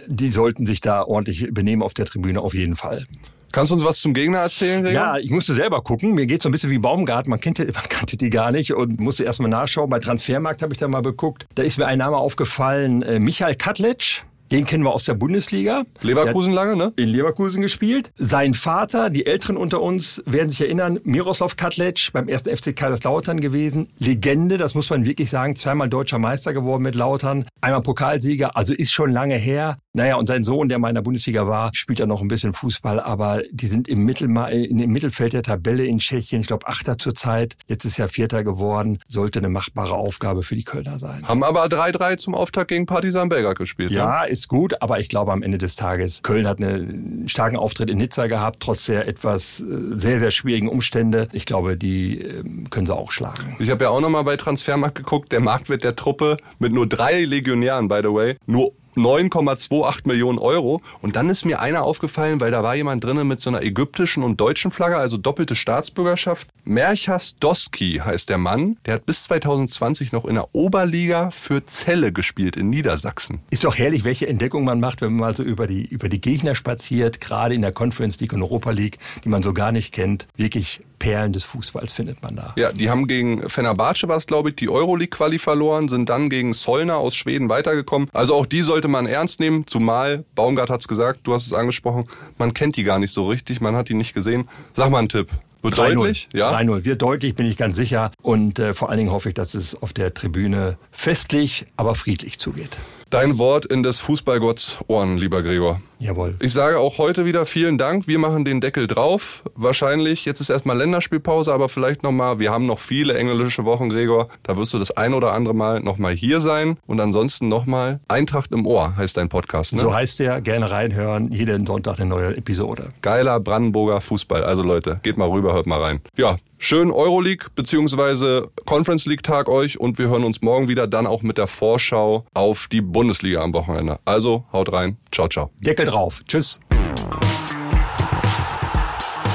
die 0.08 0.31
sollten 0.31 0.65
sich 0.65 0.81
da 0.81 1.03
ordentlich 1.03 1.50
benehmen 1.51 1.84
auf 1.84 1.93
der 1.93 2.05
Tribüne 2.05 2.41
auf 2.41 2.55
jeden 2.55 2.75
Fall. 2.75 3.05
Kannst 3.51 3.70
du 3.70 3.75
uns 3.75 3.86
was 3.86 4.00
zum 4.00 4.15
Gegner 4.15 4.39
erzählen, 4.39 4.84
Regan? 4.84 4.93
Ja, 4.93 5.17
ich 5.20 5.29
musste 5.29 5.53
selber 5.53 5.84
gucken. 5.84 6.15
Mir 6.15 6.25
geht 6.25 6.41
so 6.41 6.50
ein 6.50 6.51
bisschen 6.51 6.72
wie 6.72 6.79
Baumgart. 6.79 7.27
Man, 7.27 7.39
kannte, 7.39 7.65
man 7.74 7.89
kannte 7.89 8.17
die 8.17 8.31
gar 8.31 8.51
nicht 8.51 8.74
und 8.74 9.00
musste 9.00 9.24
erstmal 9.24 9.51
nachschauen. 9.51 9.88
Bei 9.88 10.00
Transfermarkt 10.00 10.63
habe 10.63 10.74
ich 10.74 10.79
da 10.79 10.88
mal 10.88 11.03
geguckt. 11.03 11.46
Da 11.53 11.62
ist 11.62 11.77
mir 11.77 11.86
ein 11.86 12.00
Name 12.00 12.17
aufgefallen, 12.17 13.03
äh, 13.03 13.20
Michael 13.20 13.53
Katlitsch 13.53 14.24
Den 14.51 14.65
kennen 14.65 14.84
wir 14.84 14.91
aus 14.91 15.05
der 15.05 15.13
Bundesliga. 15.13 15.84
Leverkusen 16.01 16.51
lange, 16.51 16.75
ne? 16.75 16.91
In 16.98 17.08
Leverkusen 17.08 17.62
gespielt. 17.62 18.12
Sein 18.17 18.53
Vater, 18.53 19.10
die 19.10 19.25
Älteren 19.25 19.55
unter 19.55 19.81
uns 19.81 20.22
werden 20.25 20.50
sich 20.50 20.60
erinnern, 20.60 21.00
Miroslav 21.03 21.55
Katlec 21.55 22.10
beim 22.12 22.27
ersten 22.27 22.53
FC 22.55 22.75
Kaiserslautern 22.75 23.39
gewesen. 23.39 23.88
Legende, 23.98 24.58
das 24.58 24.75
muss 24.75 24.89
man 24.89 25.05
wirklich 25.05 25.29
sagen, 25.29 25.55
zweimal 25.55 25.88
deutscher 25.88 26.20
Meister 26.20 26.51
geworden 26.51 26.84
mit 26.84 26.96
Lautern, 26.96 27.46
einmal 27.62 27.81
Pokalsieger, 27.81 28.58
also 28.58 28.74
ist 28.74 28.91
schon 28.91 29.12
lange 29.12 29.36
her. 29.36 29.77
Naja, 29.93 30.15
und 30.15 30.27
sein 30.27 30.41
Sohn, 30.43 30.69
der 30.69 30.79
mal 30.79 30.89
in 30.89 30.95
der 30.95 31.01
Bundesliga 31.01 31.48
war, 31.48 31.71
spielt 31.74 32.00
ja 32.00 32.05
noch 32.05 32.21
ein 32.21 32.29
bisschen 32.29 32.53
Fußball, 32.53 33.00
aber 33.01 33.41
die 33.51 33.67
sind 33.67 33.89
im, 33.89 34.05
Mittelma 34.05 34.48
im 34.48 34.91
Mittelfeld 34.91 35.33
der 35.33 35.43
Tabelle 35.43 35.83
in 35.86 36.00
Tschechien, 36.00 36.41
ich 36.41 36.48
glaube 36.48 36.67
Achter 36.67 36.98
zurzeit, 36.98 37.57
jetzt 37.67 37.83
ist 37.83 37.98
ja 37.98 38.07
Vierter 38.07 38.45
geworden, 38.45 39.00
sollte 39.10 39.39
eine 39.39 39.50
machbare 39.50 39.95
Aufgabe 39.95 40.43
für 40.43 40.55
die 40.55 40.63
Kölner 40.63 40.98
sein. 40.98 41.27
Haben 41.27 41.43
aber 41.43 41.65
3-3 41.65 42.17
zum 42.17 42.36
Auftakt 42.36 42.69
gegen 42.69 42.86
Partisan 42.86 43.27
Belgrad 43.27 43.57
gespielt. 43.57 43.91
Ja, 43.91 44.21
ne? 44.21 44.29
ist 44.29 44.48
gut, 44.48 44.81
aber 44.81 45.01
ich 45.01 45.10
glaube 45.10 45.33
am 45.33 45.43
Ende 45.43 45.57
des 45.57 45.75
Tages, 45.75 46.24
Köln 46.24 46.48
hat 46.48 46.62
einen 46.62 47.27
starken 47.27 47.57
Auftritt 47.57 47.89
in 47.89 47.98
Nizza 47.98 48.27
gehabt, 48.27 48.62
trotz 48.62 48.86
der 48.86 49.07
etwas 49.10 49.60
äh, 49.60 49.65
sehr, 49.98 50.19
sehr 50.19 50.31
schwierigen 50.31 50.69
Umstände. 50.69 51.27
Ich 51.33 51.45
glaube, 51.45 51.75
die 51.75 52.21
ähm, 52.21 52.69
können 52.69 52.86
sie 52.86 52.95
auch 52.95 53.12
schlagen. 53.12 53.57
Ich 53.60 53.69
habe 53.69 53.83
ja 53.83 53.89
auch 53.89 54.00
nochmal 54.00 54.24
bei 54.24 54.38
Transfermarkt 54.38 54.95
geguckt, 54.95 55.33
der 55.33 55.41
Marktwert 55.41 55.83
der 55.83 55.98
Truppe 55.98 56.38
mit 56.60 56.71
nur 56.71 56.88
drei 56.88 57.25
Legionären, 57.25 57.89
by 57.89 58.00
the 58.01 58.13
way, 58.13 58.38
nur 58.45 58.71
9,28 58.95 60.07
Millionen 60.07 60.39
Euro. 60.39 60.81
Und 61.01 61.15
dann 61.15 61.29
ist 61.29 61.45
mir 61.45 61.60
einer 61.60 61.83
aufgefallen, 61.83 62.39
weil 62.39 62.51
da 62.51 62.63
war 62.63 62.75
jemand 62.75 63.03
drinnen 63.03 63.27
mit 63.27 63.39
so 63.39 63.50
einer 63.50 63.62
ägyptischen 63.62 64.24
und 64.24 64.39
deutschen 64.39 64.71
Flagge, 64.71 64.98
also 64.98 65.17
doppelte 65.17 65.55
Staatsbürgerschaft. 65.55 66.48
Merchas 66.63 67.36
Doski 67.39 68.01
heißt 68.03 68.29
der 68.29 68.38
Mann. 68.38 68.77
Der 68.86 68.95
hat 68.95 69.05
bis 69.05 69.24
2020 69.24 70.12
noch 70.12 70.25
in 70.25 70.36
der 70.36 70.53
Oberliga 70.53 71.31
für 71.31 71.65
Celle 71.65 72.12
gespielt 72.12 72.55
in 72.55 72.69
Niedersachsen. 72.69 73.41
Ist 73.50 73.63
doch 73.63 73.77
herrlich, 73.77 74.03
welche 74.03 74.27
Entdeckung 74.27 74.63
man 74.63 74.79
macht, 74.79 75.01
wenn 75.01 75.13
man 75.13 75.19
mal 75.19 75.36
so 75.36 75.43
über 75.43 75.67
die, 75.67 75.86
über 75.86 76.10
die 76.10 76.21
Gegner 76.21 76.55
spaziert, 76.55 77.21
gerade 77.21 77.55
in 77.55 77.62
der 77.62 77.71
Conference 77.71 78.19
League 78.19 78.33
und 78.33 78.41
Europa 78.41 78.71
League, 78.71 78.98
die 79.24 79.29
man 79.29 79.43
so 79.43 79.53
gar 79.53 79.71
nicht 79.71 79.93
kennt. 79.93 80.27
Wirklich 80.36 80.81
Perlen 81.01 81.34
des 81.34 81.43
Fußballs 81.46 81.91
findet 81.91 82.22
man 82.22 82.36
da. 82.36 82.53
Ja, 82.58 82.72
die 82.72 82.91
haben 82.91 83.08
gegen 83.08 83.50
Fenerbahce 83.50 84.08
was, 84.08 84.27
glaube 84.27 84.50
ich, 84.50 84.55
die 84.55 84.70
Euroleague-Quali 84.70 85.39
verloren, 85.39 85.89
sind 85.89 86.10
dann 86.10 86.29
gegen 86.29 86.53
Solna 86.53 86.96
aus 86.98 87.15
Schweden 87.15 87.50
weitergekommen. 87.50 88.08
Also 88.13 88.36
auch 88.36 88.46
die 88.46 88.62
sollte 88.62 88.88
man 88.88 89.08
ernst 89.08 89.39
nehmen, 89.39 89.65
zumal, 89.65 90.25
Baumgart 90.36 90.70
hat 90.70 90.81
es 90.81 90.88
gesagt, 90.88 91.22
du 91.24 91.34
hast 91.34 91.48
es 91.48 91.53
angesprochen, 91.53 92.05
man 92.38 92.53
kennt 92.53 92.75
die 92.77 92.84
gar 92.84 93.00
nicht 93.00 93.12
so 93.12 93.27
richtig, 93.27 93.62
man 93.62 93.75
hat 93.75 93.89
die 93.89 93.96
nicht 93.96 94.13
gesehen. 94.13 94.48
Sag 94.75 94.91
mal 94.91 95.00
einen 95.00 95.10
Tipp. 95.10 95.29
Wird 95.63 95.77
deutlich? 95.77 96.29
Ja. 96.34 96.53
3-0. 96.53 96.86
Wird 96.86 97.01
deutlich, 97.01 97.34
bin 97.34 97.48
ich 97.48 97.58
ganz 97.58 97.75
sicher. 97.75 98.12
Und 98.22 98.60
äh, 98.60 98.75
vor 98.75 98.89
allen 98.89 99.00
Dingen 99.00 99.12
hoffe 99.12 99.29
ich, 99.29 99.36
dass 99.36 99.55
es 99.55 99.81
auf 99.81 99.93
der 99.93 100.13
Tribüne 100.13 100.77
festlich, 100.91 101.65
aber 101.77 101.96
friedlich 101.96 102.38
zugeht. 102.38 102.77
Dein 103.10 103.39
Wort 103.39 103.65
in 103.65 103.81
des 103.81 104.00
Fußballgotts 104.01 104.77
Ohren, 104.88 105.17
lieber 105.17 105.41
Gregor. 105.41 105.79
Jawohl. 106.01 106.34
Ich 106.39 106.51
sage 106.51 106.79
auch 106.79 106.98
heute 106.98 107.25
wieder 107.25 107.46
vielen 107.46 107.77
Dank. 107.77 108.08
Wir 108.08 108.17
machen 108.17 108.43
den 108.43 108.60
Deckel 108.60 108.88
drauf. 108.88 109.43
Wahrscheinlich, 109.53 110.25
jetzt 110.25 110.41
ist 110.41 110.50
erstmal 110.50 110.75
Länderspielpause, 110.75 111.53
aber 111.53 111.70
vielleicht 111.70 112.01
nochmal, 112.01 112.39
wir 112.39 112.51
haben 112.51 112.65
noch 112.65 112.79
viele 112.79 113.13
englische 113.13 113.65
Wochen, 113.65 113.89
Gregor. 113.89 114.27
Da 114.41 114.58
wirst 114.58 114.74
du 114.74 114.79
das 114.79 114.89
ein 114.98 115.13
oder 115.13 115.34
andere 115.34 115.53
Mal 115.53 115.79
nochmal 115.81 116.13
hier 116.13 116.41
sein. 116.41 116.77
Und 116.88 117.00
ansonsten 117.00 117.50
nochmal 117.50 118.00
Eintracht 118.08 118.51
im 118.51 118.65
Ohr 118.65 118.98
heißt 118.98 119.15
dein 119.15 119.29
Podcast. 119.29 119.75
Ne? 119.75 119.81
So 119.81 119.93
heißt 119.93 120.20
der. 120.20 120.41
Gerne 120.41 120.72
reinhören. 120.72 121.31
Jeden 121.31 121.67
Sonntag 121.67 122.00
eine 122.00 122.10
neue 122.10 122.36
Episode. 122.36 122.89
Geiler 123.03 123.39
Brandenburger 123.39 124.01
Fußball. 124.01 124.43
Also 124.43 124.63
Leute, 124.63 125.00
geht 125.03 125.17
mal 125.17 125.29
rüber, 125.29 125.53
hört 125.53 125.67
mal 125.67 125.79
rein. 125.79 126.01
Ja, 126.17 126.38
schön 126.58 126.89
Euroleague 126.89 127.46
bzw. 127.53 128.48
Conference 128.65 129.05
League 129.05 129.22
Tag 129.22 129.50
euch 129.50 129.79
und 129.79 130.00
wir 130.00 130.10
hören 130.10 130.24
uns 130.24 130.41
morgen 130.41 130.67
wieder 130.67 130.88
dann 130.88 131.05
auch 131.05 131.22
mit 131.22 131.38
der 131.38 131.46
Vorschau 131.46 132.25
auf 132.34 132.67
die 132.67 132.81
Bundesliga 132.81 133.41
am 133.41 133.53
Wochenende. 133.53 134.00
Also 134.05 134.46
haut 134.51 134.74
rein. 134.74 134.98
Ciao, 135.12 135.27
ciao. 135.27 135.51
Deckel 135.60 135.90
drauf. 135.91 136.21
Tschüss. 136.27 136.60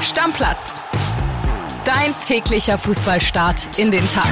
Stammplatz. 0.01 0.81
Dein 1.85 2.13
täglicher 2.25 2.77
Fußballstart 2.77 3.67
in 3.77 3.91
den 3.91 4.05
Tag. 4.07 4.31